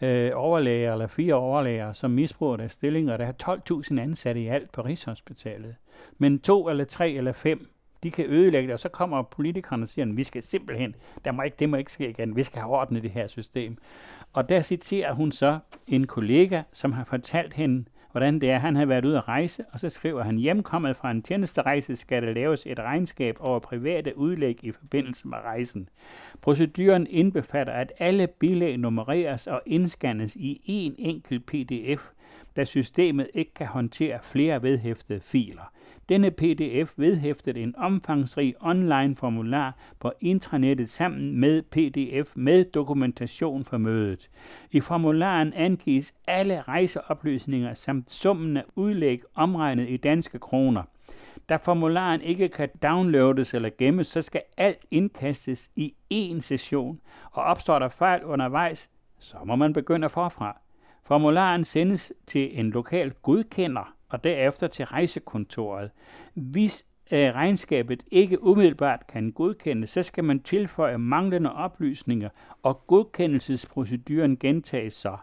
øh, 0.01 0.31
overlæger 0.35 0.91
eller 0.91 1.07
fire 1.07 1.33
overlæger, 1.33 1.93
som 1.93 2.11
misbruger 2.11 2.57
deres 2.57 2.71
stillinger. 2.71 3.17
Der 3.17 3.25
er 3.25 3.57
12.000 3.91 3.99
ansatte 3.99 4.41
i 4.41 4.47
alt 4.47 4.71
på 4.71 4.81
Rigshospitalet. 4.81 5.75
Men 6.17 6.39
to 6.39 6.69
eller 6.69 6.85
tre 6.85 7.11
eller 7.11 7.31
fem, 7.31 7.70
de 8.03 8.11
kan 8.11 8.25
ødelægge 8.25 8.67
det, 8.67 8.73
og 8.73 8.79
så 8.79 8.89
kommer 8.89 9.21
politikerne 9.21 9.83
og 9.83 9.87
siger, 9.87 10.05
at 10.05 10.17
vi 10.17 10.23
skal 10.23 10.43
simpelthen, 10.43 10.95
der 11.25 11.31
må 11.31 11.41
ikke, 11.41 11.57
det 11.59 11.69
må 11.69 11.77
ikke 11.77 11.91
ske 11.91 12.09
igen, 12.09 12.35
vi 12.35 12.43
skal 12.43 12.61
have 12.61 12.73
orden 12.73 12.97
i 12.97 12.99
det 12.99 13.11
her 13.11 13.27
system. 13.27 13.77
Og 14.33 14.49
der 14.49 14.61
citerer 14.61 15.13
hun 15.13 15.31
så 15.31 15.59
en 15.87 16.07
kollega, 16.07 16.61
som 16.73 16.91
har 16.91 17.03
fortalt 17.03 17.53
hende, 17.53 17.85
hvordan 18.11 18.41
det 18.41 18.51
er, 18.51 18.59
han 18.59 18.75
har 18.75 18.85
været 18.85 19.05
ude 19.05 19.17
at 19.17 19.27
rejse, 19.27 19.65
og 19.71 19.79
så 19.79 19.89
skriver 19.89 20.23
han, 20.23 20.37
hjemkommet 20.37 20.95
fra 20.95 21.11
en 21.11 21.21
tjenesterejse 21.21 21.95
skal 21.95 22.23
der 22.23 22.33
laves 22.33 22.65
et 22.65 22.79
regnskab 22.79 23.37
over 23.39 23.59
private 23.59 24.17
udlæg 24.17 24.59
i 24.63 24.71
forbindelse 24.71 25.27
med 25.27 25.37
rejsen. 25.37 25.89
Proceduren 26.41 27.07
indbefatter, 27.09 27.73
at 27.73 27.93
alle 27.99 28.27
bilag 28.27 28.77
nummereres 28.77 29.47
og 29.47 29.61
indscannes 29.65 30.35
i 30.35 30.61
en 30.65 30.95
enkelt 30.97 31.45
pdf, 31.45 32.09
da 32.55 32.63
systemet 32.63 33.29
ikke 33.33 33.53
kan 33.53 33.67
håndtere 33.67 34.19
flere 34.23 34.61
vedhæftede 34.61 35.19
filer. 35.19 35.71
Denne 36.11 36.31
pdf 36.31 36.93
vedhæftet 36.97 37.57
en 37.57 37.75
omfangsrig 37.77 38.55
online 38.61 39.15
formular 39.15 39.75
på 39.99 40.11
intranettet 40.21 40.89
sammen 40.89 41.39
med 41.39 41.61
pdf 41.61 42.31
med 42.35 42.65
dokumentation 42.65 43.65
for 43.65 43.77
mødet. 43.77 44.29
I 44.71 44.79
formularen 44.79 45.53
angives 45.53 46.13
alle 46.27 46.61
rejseoplysninger 46.61 47.73
samt 47.73 48.11
summen 48.11 48.57
af 48.57 48.63
udlæg 48.75 49.21
omregnet 49.35 49.89
i 49.89 49.97
danske 49.97 50.39
kroner. 50.39 50.83
Da 51.49 51.55
formularen 51.55 52.21
ikke 52.21 52.47
kan 52.47 52.69
downloades 52.83 53.53
eller 53.53 53.69
gemmes, 53.77 54.07
så 54.07 54.21
skal 54.21 54.41
alt 54.57 54.85
indkastes 54.91 55.69
i 55.75 55.93
én 56.13 56.41
session, 56.41 56.99
og 57.31 57.43
opstår 57.43 57.79
der 57.79 57.89
fejl 57.89 58.23
undervejs, 58.23 58.89
så 59.19 59.37
må 59.45 59.55
man 59.55 59.73
begynde 59.73 60.09
forfra. 60.09 60.61
Formularen 61.03 61.65
sendes 61.65 62.13
til 62.27 62.59
en 62.59 62.69
lokal 62.69 63.11
godkender, 63.11 63.95
og 64.11 64.23
derefter 64.23 64.67
til 64.67 64.85
rejsekontoret. 64.85 65.91
Hvis 66.33 66.85
øh, 67.11 67.19
regnskabet 67.19 68.03
ikke 68.11 68.43
umiddelbart 68.43 69.07
kan 69.07 69.31
godkendes, 69.31 69.89
så 69.89 70.03
skal 70.03 70.23
man 70.23 70.39
tilføje 70.39 70.97
manglende 70.97 71.53
oplysninger, 71.53 72.29
og 72.63 72.87
godkendelsesproceduren 72.87 74.37
gentages 74.37 74.93
så. 74.93 75.17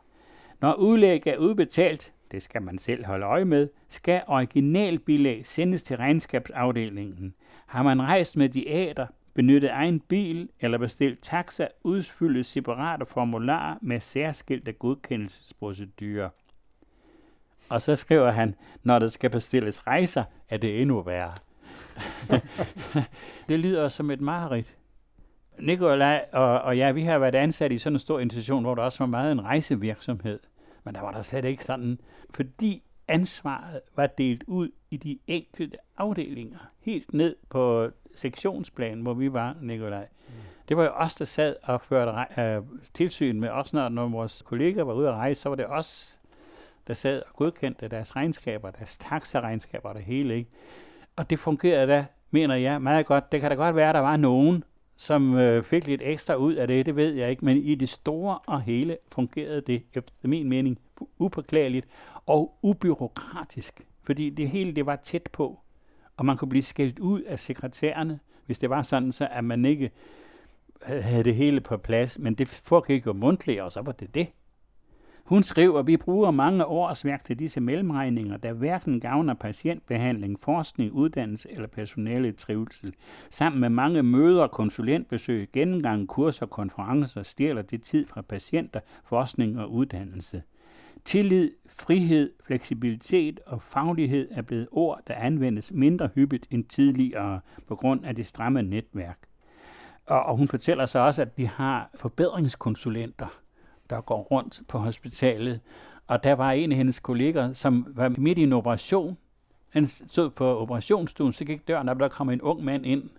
Når 0.61 0.75
udlæg 0.75 1.27
er 1.27 1.37
udbetalt, 1.37 2.13
det 2.33 2.43
skal 2.43 2.63
man 2.63 2.79
selv 2.79 3.07
holde 3.07 3.27
øje 3.27 3.45
med, 3.45 3.69
skal 3.89 4.23
originalbilag 4.27 5.47
sendes 5.47 5.83
til 5.83 5.97
regnskabsafdelingen. 5.97 7.35
Har 7.67 7.83
man 7.83 8.03
rejst 8.03 8.37
med 8.37 8.49
diæter, 8.49 9.07
benyttet 9.35 9.71
egen 9.71 10.01
bil 10.01 10.49
eller 10.61 10.79
bestilt 10.79 11.23
taxa, 11.23 11.67
udfyldes 11.85 12.47
separate 12.47 13.07
formularer 13.07 13.77
med 13.83 14.01
særskilte 14.01 14.73
godkendelsesprocedurer. 14.73 16.29
Og 17.71 17.83
så 17.83 17.97
skriver 17.97 18.31
han, 18.31 18.55
når 18.83 18.99
der 18.99 19.09
skal 19.09 19.31
bestilles 19.31 19.87
rejser, 19.87 20.25
er 20.49 20.57
det 20.57 20.81
endnu 20.81 21.03
værre. 21.03 21.35
det 23.49 23.59
lyder 23.59 23.89
som 23.89 24.11
et 24.11 24.21
mareridt. 24.21 24.75
Nikolaj 25.61 26.25
og, 26.33 26.61
og 26.61 26.79
jeg, 26.79 26.95
vi 26.95 27.03
har 27.03 27.19
været 27.19 27.35
ansat 27.35 27.73
i 27.73 27.79
sådan 27.79 27.95
en 27.95 28.01
stor 28.01 28.19
institution, 28.19 28.63
hvor 28.63 28.75
der 28.75 28.83
også 28.83 28.99
var 28.99 29.07
meget 29.07 29.33
en 29.33 29.45
rejsevirksomhed. 29.45 30.41
Men 30.85 30.95
der 30.95 31.01
var 31.01 31.13
der 31.13 31.23
slet 31.23 31.45
ikke 31.45 31.65
sådan, 31.65 31.99
fordi 32.35 32.83
ansvaret 33.09 33.81
var 33.97 34.07
delt 34.07 34.45
ud 34.47 34.71
i 34.91 34.97
de 34.97 35.19
enkelte 35.27 35.77
afdelinger. 35.97 36.59
Helt 36.81 37.15
ned 37.15 37.37
på 37.49 37.89
sektionsplan, 38.15 39.01
hvor 39.01 39.15
vi 39.15 39.33
var, 39.33 39.57
Nikolaj. 39.61 40.07
Mm. 40.29 40.35
Det 40.69 40.77
var 40.77 40.83
jo 40.83 40.91
os, 40.91 41.15
der 41.15 41.25
sad 41.25 41.57
og 41.63 41.81
førte 41.81 42.59
uh, 42.59 42.69
tilsyn 42.95 43.41
med 43.41 43.49
os, 43.49 43.73
når, 43.73 43.89
når 43.89 44.09
vores 44.09 44.43
kolleger 44.43 44.85
var 44.85 44.95
ude 44.95 45.09
at 45.09 45.15
rejse, 45.15 45.41
så 45.41 45.49
var 45.49 45.57
det 45.57 45.67
os, 45.69 46.18
der 46.89 46.95
sad 46.95 47.23
og 47.29 47.37
godkendte 47.37 47.89
deres 47.89 48.17
regnskaber, 48.17 48.71
deres 48.71 48.99
taxaregnskaber 48.99 49.89
og 49.89 49.95
det 49.95 50.05
hele. 50.05 50.37
Ikke? 50.37 50.51
Og 51.17 51.31
det 51.31 51.39
fungerede 51.39 51.87
da, 51.87 52.07
mener 52.31 52.55
jeg, 52.55 52.83
meget 52.83 53.07
godt. 53.07 53.33
Det 53.33 53.41
kan 53.41 53.51
da 53.51 53.57
godt 53.57 53.77
være, 53.77 53.89
at 53.89 53.95
der 53.95 54.01
var 54.01 54.17
nogen, 54.17 54.65
som 54.97 55.35
øh, 55.35 55.63
fik 55.63 55.87
lidt 55.87 56.03
ekstra 56.05 56.35
ud 56.35 56.55
af 56.55 56.67
det, 56.67 56.87
det 56.87 56.97
ved 56.97 57.15
jeg 57.15 57.31
ikke, 57.31 57.45
men 57.45 57.57
i 57.57 57.75
det 57.75 57.89
store 57.89 58.39
og 58.47 58.63
hele 58.63 58.97
fungerede 59.13 59.61
det, 59.61 59.83
efter 59.95 60.29
min 60.29 60.49
mening, 60.49 60.79
upåklageligt 61.19 61.87
og 62.27 62.59
ubyråkratisk, 62.63 63.81
fordi 64.03 64.31
det 64.31 64.49
hele 64.49 64.73
det 64.73 64.87
var 64.87 64.97
tæt 64.97 65.29
på, 65.33 65.61
og 66.17 66.27
man 66.27 66.37
kunne 66.37 66.49
blive 66.49 66.63
skældt 66.63 66.99
ud 66.99 67.23
af 67.23 67.41
sekretærerne, 67.41 68.21
hvis 68.47 68.59
det 68.59 68.71
var 68.71 68.83
sådan, 68.83 69.13
så 69.13 69.29
at 69.31 69.45
man 69.45 69.65
ikke 69.65 69.91
havde 70.83 71.25
det 71.25 71.35
hele 71.35 71.61
på 71.61 71.77
plads, 71.77 72.19
men 72.19 72.35
det 72.35 72.49
foregik 72.49 73.07
jo 73.07 73.13
mundtligt, 73.13 73.61
og 73.61 73.73
så 73.73 73.81
var 73.81 73.93
det 73.93 74.15
det. 74.15 74.29
Hun 75.29 75.43
skriver, 75.43 75.79
at 75.79 75.87
vi 75.87 75.97
bruger 75.97 76.31
mange 76.31 76.67
årsværk 76.67 77.25
til 77.25 77.39
disse 77.39 77.61
mellemregninger, 77.61 78.37
der 78.37 78.53
hverken 78.53 79.01
gavner 79.01 79.35
patientbehandling, 79.35 80.41
forskning, 80.41 80.93
uddannelse 80.93 81.53
eller 81.53 81.69
personale 81.69 82.33
trivsel. 82.33 82.95
Sammen 83.31 83.61
med 83.61 83.69
mange 83.69 84.03
møder, 84.03 84.47
konsulentbesøg, 84.47 85.49
gennemgang, 85.53 86.09
kurser 86.09 86.47
og 86.47 86.51
konferencer 86.51 87.23
stjæler 87.23 87.63
det 87.63 87.83
tid 87.83 88.07
fra 88.07 88.23
patienter, 88.23 88.81
forskning 89.05 89.61
og 89.61 89.73
uddannelse. 89.73 90.43
Tillid, 91.05 91.51
frihed, 91.67 92.33
fleksibilitet 92.47 93.41
og 93.47 93.63
faglighed 93.63 94.29
er 94.31 94.43
blevet 94.43 94.69
ord, 94.73 95.01
der 95.09 95.15
anvendes 95.15 95.73
mindre 95.73 96.09
hyppigt 96.15 96.47
end 96.51 96.65
tidligere 96.65 97.41
på 97.67 97.75
grund 97.75 98.05
af 98.05 98.17
det 98.17 98.27
stramme 98.27 98.63
netværk. 98.63 99.19
Og 100.07 100.37
hun 100.37 100.49
fortæller 100.49 100.87
så 100.87 100.99
også, 100.99 101.23
at 101.23 101.37
de 101.37 101.47
har 101.49 101.91
forbedringskonsulenter, 101.95 103.27
der 103.91 104.01
går 104.01 104.23
rundt 104.23 104.61
på 104.69 104.79
hospitalet. 104.79 105.61
Og 106.07 106.25
der 106.25 106.33
var 106.33 106.53
en 106.53 106.73
af 106.73 106.77
hendes 106.79 107.01
kolleger, 107.01 107.53
som 107.53 107.87
var 107.89 108.09
midt 108.09 108.39
i 108.39 108.43
en 108.43 108.53
operation. 108.53 109.17
Han 109.69 109.89
stod 109.89 110.31
på 110.31 110.59
operationsstuen, 110.59 111.33
så 111.33 111.45
gik 111.45 111.69
døren 111.69 111.89
op, 111.89 112.01
der 112.01 112.09
kom 112.09 112.31
en 112.31 112.43
ung 112.43 112.65
mand 112.65 112.87
ind. 112.87 113.11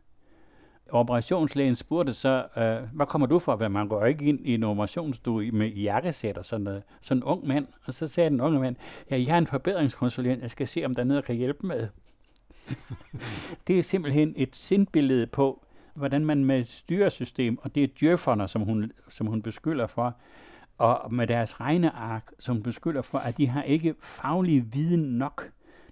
Operationslægen 0.91 1.75
spurgte 1.75 2.13
så, 2.13 2.45
øh, 2.57 2.95
hvad 2.95 3.05
kommer 3.05 3.27
du 3.27 3.39
for? 3.39 3.67
Man 3.67 3.87
går 3.87 4.05
ikke 4.05 4.25
ind 4.25 4.39
i 4.43 4.53
en 4.53 4.63
operationsstue 4.63 5.51
med 5.51 5.67
jakkesæt 5.67 6.37
og 6.37 6.45
sådan 6.45 6.63
noget. 6.63 6.83
Sådan 7.01 7.17
en 7.19 7.23
ung 7.23 7.47
mand. 7.47 7.67
Og 7.85 7.93
så 7.93 8.07
sagde 8.07 8.29
den 8.29 8.41
unge 8.41 8.59
mand, 8.59 8.75
ja, 9.11 9.17
jeg 9.17 9.33
er 9.33 9.37
en 9.37 9.47
forbedringskonsulent, 9.47 10.41
jeg 10.41 10.51
skal 10.51 10.67
se, 10.67 10.85
om 10.85 10.95
der 10.95 11.03
er 11.03 11.05
noget, 11.05 11.21
jeg 11.21 11.25
kan 11.25 11.35
hjælpe 11.35 11.67
med. 11.67 11.87
det 13.67 13.79
er 13.79 13.83
simpelthen 13.83 14.33
et 14.37 14.55
sindbillede 14.55 15.27
på, 15.27 15.65
hvordan 15.93 16.25
man 16.25 16.45
med 16.45 16.63
styresystem, 16.63 17.57
og 17.61 17.75
det 17.75 17.83
er 17.83 17.87
djøfferne, 17.99 18.47
som 18.47 18.61
hun, 18.61 18.91
som 19.09 19.27
hun 19.27 19.41
beskylder 19.41 19.87
for, 19.87 20.15
og 20.79 21.13
med 21.13 21.27
deres 21.27 21.59
regneark, 21.59 22.31
som 22.39 22.63
beskylder 22.63 23.01
for, 23.01 23.17
at 23.17 23.37
de 23.37 23.47
har 23.47 23.63
ikke 23.63 23.95
faglig 24.01 24.73
viden 24.73 25.17
nok. 25.17 25.49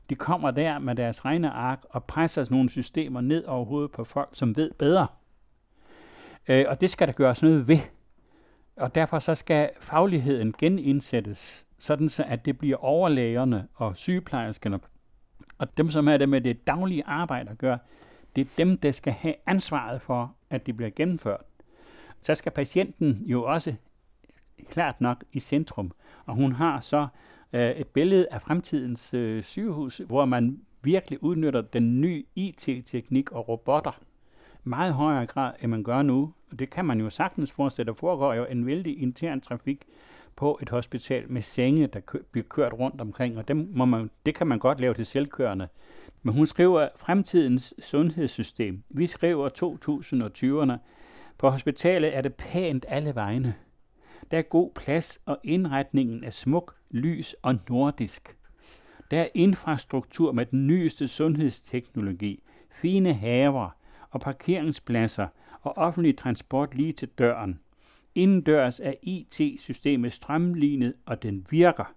De 0.10 0.16
kommer 0.16 0.52
der 0.52 0.80
med 0.80 0.96
deres 0.96 1.26
regneark 1.26 1.86
og 1.90 2.04
presser 2.04 2.46
nogle 2.50 2.70
systemer 2.70 3.22
ned 3.22 3.46
over 3.46 3.66
hovedet 3.66 3.92
på 3.92 4.04
folk, 4.04 4.30
som 4.34 4.56
ved 4.56 4.72
bedre. 4.72 5.08
Øh, 6.48 6.66
og 6.68 6.82
det 6.82 6.90
skal 6.90 7.08
der 7.08 7.14
gøres 7.14 7.42
noget 7.42 7.68
ved. 7.68 7.80
Og 8.76 8.96
derfor 8.96 9.20
så 9.20 9.36
skal 9.36 9.70
fagligheden 9.80 10.54
genindsættes, 10.58 11.66
sådan 11.80 12.10
så 12.10 12.24
at 12.24 12.46
det 12.46 12.58
bliver 12.58 12.78
overlægerne 12.78 13.68
og 13.74 13.96
sygeplejerskerne, 13.96 14.80
og 15.58 15.78
dem, 15.78 15.90
som 15.90 16.08
er 16.08 16.18
det 16.18 16.30
med 16.30 16.42
det 16.42 16.68
daglige 16.68 17.04
arbejde 17.06 17.50
at 17.50 17.58
gøre, 17.58 17.80
det 18.36 18.42
er 18.42 18.50
dem, 18.58 18.78
der 18.78 18.92
skal 18.92 19.14
have 19.14 19.36
ansvaret 19.46 20.02
for, 20.02 20.36
at 20.50 20.66
det 20.66 20.78
bliver 20.78 20.90
gennemført. 20.90 21.42
Så 22.22 22.36
skal 22.36 22.52
patienten 22.52 23.24
jo 23.26 23.44
også 23.44 23.76
klart 24.70 25.02
nok 25.02 25.24
i 25.34 25.40
centrum, 25.40 25.92
og 26.26 26.36
hun 26.36 26.52
har 26.52 26.80
så 26.80 27.08
øh, 27.54 27.70
et 27.70 27.88
billede 27.88 28.28
af 28.32 28.42
fremtidens 28.42 29.14
øh, 29.14 29.44
sygehus, 29.44 30.02
hvor 30.08 30.26
man 30.26 30.60
virkelig 30.82 31.24
udnytter 31.24 31.62
den 31.62 32.02
nye 32.02 32.24
IT-teknik 32.36 33.32
og 33.32 33.50
robotter 33.50 34.00
meget 34.64 34.94
højere 34.94 35.26
grad, 35.26 35.54
end 35.62 35.72
man 35.72 35.84
gør 35.84 36.02
nu. 36.02 36.34
Og 36.52 36.60
det 36.60 36.70
kan 36.70 36.86
man 36.86 37.00
jo 37.00 37.10
sagtens 37.10 37.52
forestille. 37.52 37.88
Der 37.88 37.94
foregår 37.94 38.34
jo 38.34 38.46
en 38.46 38.66
vældig 38.66 39.02
intern 39.02 39.42
trafik 39.42 39.86
på 40.36 40.60
et 40.62 40.70
hospital 40.70 41.32
med 41.32 41.42
senge, 41.42 41.88
der 41.88 42.00
kø- 42.00 42.22
bliver 42.32 42.46
kørt 42.50 42.74
rundt 42.74 43.02
omkring, 43.02 43.38
og 43.38 43.48
dem 43.48 43.70
må 43.74 43.86
man, 43.86 44.10
det 44.26 44.36
kan 44.36 44.48
man 44.48 44.60
godt 44.60 44.80
lave 44.80 44.94
til 44.94 45.06
selvkørende. 45.06 45.68
Men 46.24 46.34
hun 46.34 46.46
skriver 46.46 46.88
fremtidens 46.96 47.74
sundhedssystem. 47.80 48.84
Vi 48.90 49.08
skriver 49.08 49.50
2020'erne. 49.50 50.78
På 51.38 51.50
hospitalet 51.50 52.16
er 52.18 52.22
det 52.22 52.36
pænt 52.36 52.86
alle 52.90 53.16
vegne. 53.16 53.54
Der 54.32 54.38
er 54.38 54.42
god 54.42 54.72
plads, 54.76 55.20
og 55.26 55.38
indretningen 55.44 56.24
er 56.24 56.30
smuk, 56.30 56.76
lys 56.90 57.36
og 57.42 57.56
nordisk. 57.70 58.38
Der 59.12 59.22
er 59.22 59.28
infrastruktur 59.34 60.32
med 60.32 60.46
den 60.46 60.68
nyeste 60.68 61.08
sundhedsteknologi, 61.08 62.44
fine 62.72 63.14
haver 63.14 63.70
og 64.12 64.22
parkeringspladser 64.22 65.28
og 65.62 65.78
offentlig 65.78 66.18
transport 66.18 66.76
lige 66.76 66.94
til 66.94 67.08
døren. 67.08 67.60
Indendørs 68.16 68.80
er 68.80 68.94
IT-systemet 69.04 70.12
strømlignet, 70.12 70.94
og 71.06 71.24
den 71.24 71.46
virker. 71.50 71.94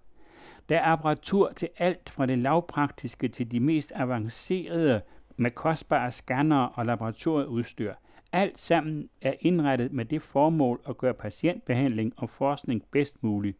Der 0.69 0.77
er 0.77 0.85
apparatur 0.85 1.51
til 1.55 1.69
alt 1.77 2.09
fra 2.09 2.25
det 2.25 2.37
lavpraktiske 2.37 3.27
til 3.27 3.51
de 3.51 3.59
mest 3.59 3.91
avancerede 3.95 5.01
med 5.37 5.51
kostbare 5.51 6.11
scanner 6.11 6.63
og 6.63 6.85
laboratorieudstyr. 6.85 7.93
Alt 8.33 8.57
sammen 8.57 9.09
er 9.21 9.33
indrettet 9.39 9.93
med 9.93 10.05
det 10.05 10.21
formål 10.21 10.81
at 10.89 10.97
gøre 10.97 11.13
patientbehandling 11.13 12.13
og 12.17 12.29
forskning 12.29 12.83
bedst 12.91 13.23
muligt. 13.23 13.57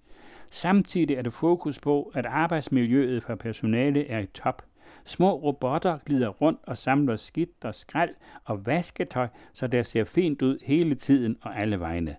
Samtidig 0.49 1.15
er 1.15 1.21
det 1.21 1.33
fokus 1.33 1.79
på, 1.79 2.11
at 2.13 2.25
arbejdsmiljøet 2.25 3.23
for 3.23 3.35
personale 3.35 4.07
er 4.07 4.19
i 4.19 4.25
top. 4.25 4.65
Små 5.05 5.33
robotter 5.33 5.97
glider 6.05 6.27
rundt 6.27 6.59
og 6.63 6.77
samler 6.77 7.15
skidt 7.15 7.63
og 7.63 7.75
skrald 7.75 8.15
og 8.45 8.65
vasketøj, 8.65 9.27
så 9.53 9.67
der 9.67 9.83
ser 9.83 10.03
fint 10.03 10.41
ud 10.41 10.57
hele 10.63 10.95
tiden 10.95 11.37
og 11.41 11.59
alle 11.59 11.79
vegne. 11.79 12.15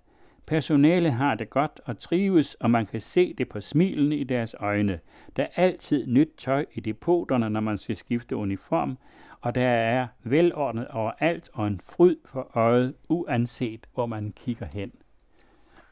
Personale 0.47 1.11
har 1.11 1.35
det 1.35 1.51
godt 1.51 1.81
og 1.85 1.99
trives, 1.99 2.55
og 2.55 2.71
man 2.71 2.87
kan 2.87 3.01
se 3.01 3.35
det 3.35 3.49
på 3.49 3.61
smilene 3.61 4.17
i 4.17 4.25
deres 4.25 4.55
øjne. 4.59 4.99
Der 5.37 5.43
er 5.43 5.49
altid 5.63 6.07
nyt 6.07 6.31
tøj 6.39 6.67
i 6.75 6.81
depoterne, 6.81 7.51
når 7.51 7.61
man 7.61 7.79
skal 7.79 7.97
skifte 7.97 8.37
uniform, 8.37 8.99
og 9.43 9.55
der 9.55 9.69
er 9.69 10.07
velordnet 10.23 10.89
overalt 10.89 11.51
og 11.53 11.67
en 11.67 11.81
fryd 11.81 12.17
for 12.25 12.51
øjet, 12.55 12.95
uanset 13.09 13.87
hvor 13.95 14.07
man 14.07 14.33
kigger 14.37 14.67
hen. 14.67 14.93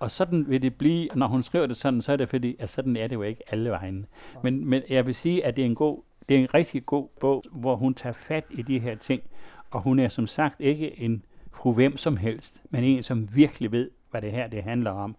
Og 0.01 0.11
sådan 0.11 0.49
vil 0.49 0.63
det 0.63 0.75
blive, 0.75 1.09
når 1.15 1.27
hun 1.27 1.43
skriver 1.43 1.67
det 1.67 1.77
sådan, 1.77 2.03
så 2.03 2.13
er 2.13 2.17
det 2.17 2.29
fordi, 2.29 2.57
at 2.59 2.71
sådan 2.71 2.97
er 2.97 3.07
det 3.07 3.15
jo 3.15 3.23
ikke 3.23 3.43
alle 3.53 3.71
vegne. 3.71 4.05
Men, 4.43 4.69
men 4.69 4.83
jeg 4.89 5.07
vil 5.07 5.15
sige, 5.15 5.45
at 5.45 5.57
det 5.57 5.63
er 5.63 5.67
en 5.67 5.75
god, 5.75 6.03
det 6.29 6.37
er 6.37 6.41
en 6.41 6.55
rigtig 6.55 6.87
god 6.87 7.09
bog, 7.21 7.45
hvor 7.53 7.77
hun 7.77 7.95
tager 7.95 8.13
fat 8.13 8.45
i 8.51 8.63
de 8.63 8.79
her 8.79 8.95
ting, 8.95 9.23
og 9.71 9.83
hun 9.83 9.99
er 9.99 10.09
som 10.09 10.27
sagt 10.27 10.61
ikke 10.61 11.01
en 11.01 11.25
fru 11.53 11.73
hvem 11.73 11.97
som 11.97 12.17
helst, 12.17 12.61
men 12.71 12.85
en, 12.85 13.03
som 13.03 13.35
virkelig 13.35 13.73
ved, 13.73 13.91
hvad 14.11 14.23
det 14.23 14.33
her 14.33 14.47
det 14.47 14.63
handler 14.63 14.91
om. 14.91 15.17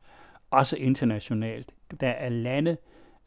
Også 0.52 0.78
internationalt. 0.78 1.72
Der 2.00 2.10
er 2.10 2.30
lande, 2.30 2.78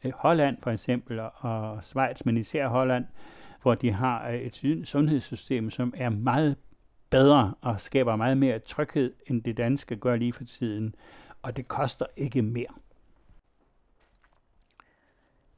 øh, 0.05 0.11
Holland 0.15 0.57
for 0.63 0.71
eksempel, 0.71 1.19
og 1.35 1.83
Schweiz, 1.83 2.25
men 2.25 2.37
især 2.37 2.67
Holland, 2.67 3.05
hvor 3.65 3.75
de 3.75 3.91
har 3.91 4.29
øh, 4.29 4.35
et 4.35 4.81
sundhedssystem, 4.87 5.69
som 5.69 5.93
er 5.97 6.09
meget 6.09 6.55
bedre 7.09 7.53
og 7.61 7.81
skaber 7.81 8.15
meget 8.15 8.37
mere 8.37 8.59
tryghed, 8.59 9.13
end 9.27 9.43
det 9.43 9.57
danske 9.57 9.95
gør 9.95 10.15
lige 10.15 10.33
for 10.33 10.43
tiden. 10.43 10.95
Og 11.41 11.57
det 11.57 11.67
koster 11.67 12.05
ikke 12.17 12.41
mere. 12.41 12.73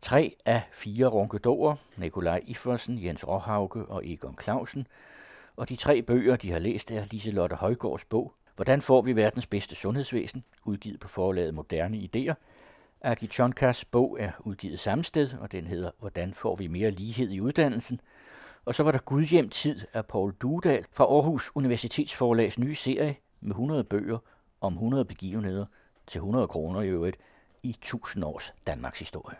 Tre 0.02 0.36
af 0.46 0.62
fire 0.72 1.08
ronkedorer, 1.08 1.76
Nikolaj 1.98 2.44
Iversen, 2.48 3.04
Jens 3.04 3.28
Råhauke 3.28 3.86
og 3.86 4.08
Egon 4.08 4.38
Clausen, 4.44 4.88
og 5.56 5.70
de 5.70 5.76
tre 5.76 6.02
bøger, 6.02 6.36
de 6.36 6.52
har 6.52 6.60
læst, 6.60 6.92
er 6.92 7.06
Liselotte 7.12 7.56
Højgaards 7.56 8.06
bog 8.06 8.34
Hvordan 8.56 8.82
får 8.82 9.02
vi 9.02 9.16
verdens 9.16 9.48
bedste 9.48 9.76
sundhedsvæsen, 9.76 10.44
udgivet 10.66 11.00
på 11.00 11.08
forlaget 11.08 11.54
Moderne 11.54 11.98
Ideer, 11.98 12.34
Agi 13.02 13.28
Chonkas 13.28 13.86
bog 13.86 14.18
er 14.20 14.32
udgivet 14.40 14.80
samme 14.80 15.04
sted, 15.04 15.34
og 15.40 15.52
den 15.52 15.68
hedder 15.68 15.92
Hvordan 16.00 16.34
får 16.34 16.56
vi 16.56 16.68
mere 16.68 16.92
lighed 16.92 17.30
i 17.30 17.40
uddannelsen. 17.42 18.02
Og 18.66 18.76
så 18.76 18.84
var 18.84 18.92
der 18.92 19.00
Gudhjem 19.00 19.50
Tid 19.50 19.82
af 19.94 20.06
Paul 20.06 20.34
Dudal 20.34 20.86
fra 20.92 21.04
Aarhus 21.04 21.52
Universitetsforlags 21.56 22.60
nye 22.60 22.76
serie 22.76 23.16
med 23.42 23.52
100 23.52 23.84
bøger 23.84 24.18
om 24.62 24.74
100 24.74 25.06
begivenheder 25.06 25.66
til 26.08 26.20
100 26.20 26.48
kroner 26.48 26.82
i 26.82 26.88
øvrigt 26.90 27.18
i 27.64 27.70
1000 27.70 28.24
års 28.24 28.54
Danmarks 28.68 29.00
historie. 29.00 29.36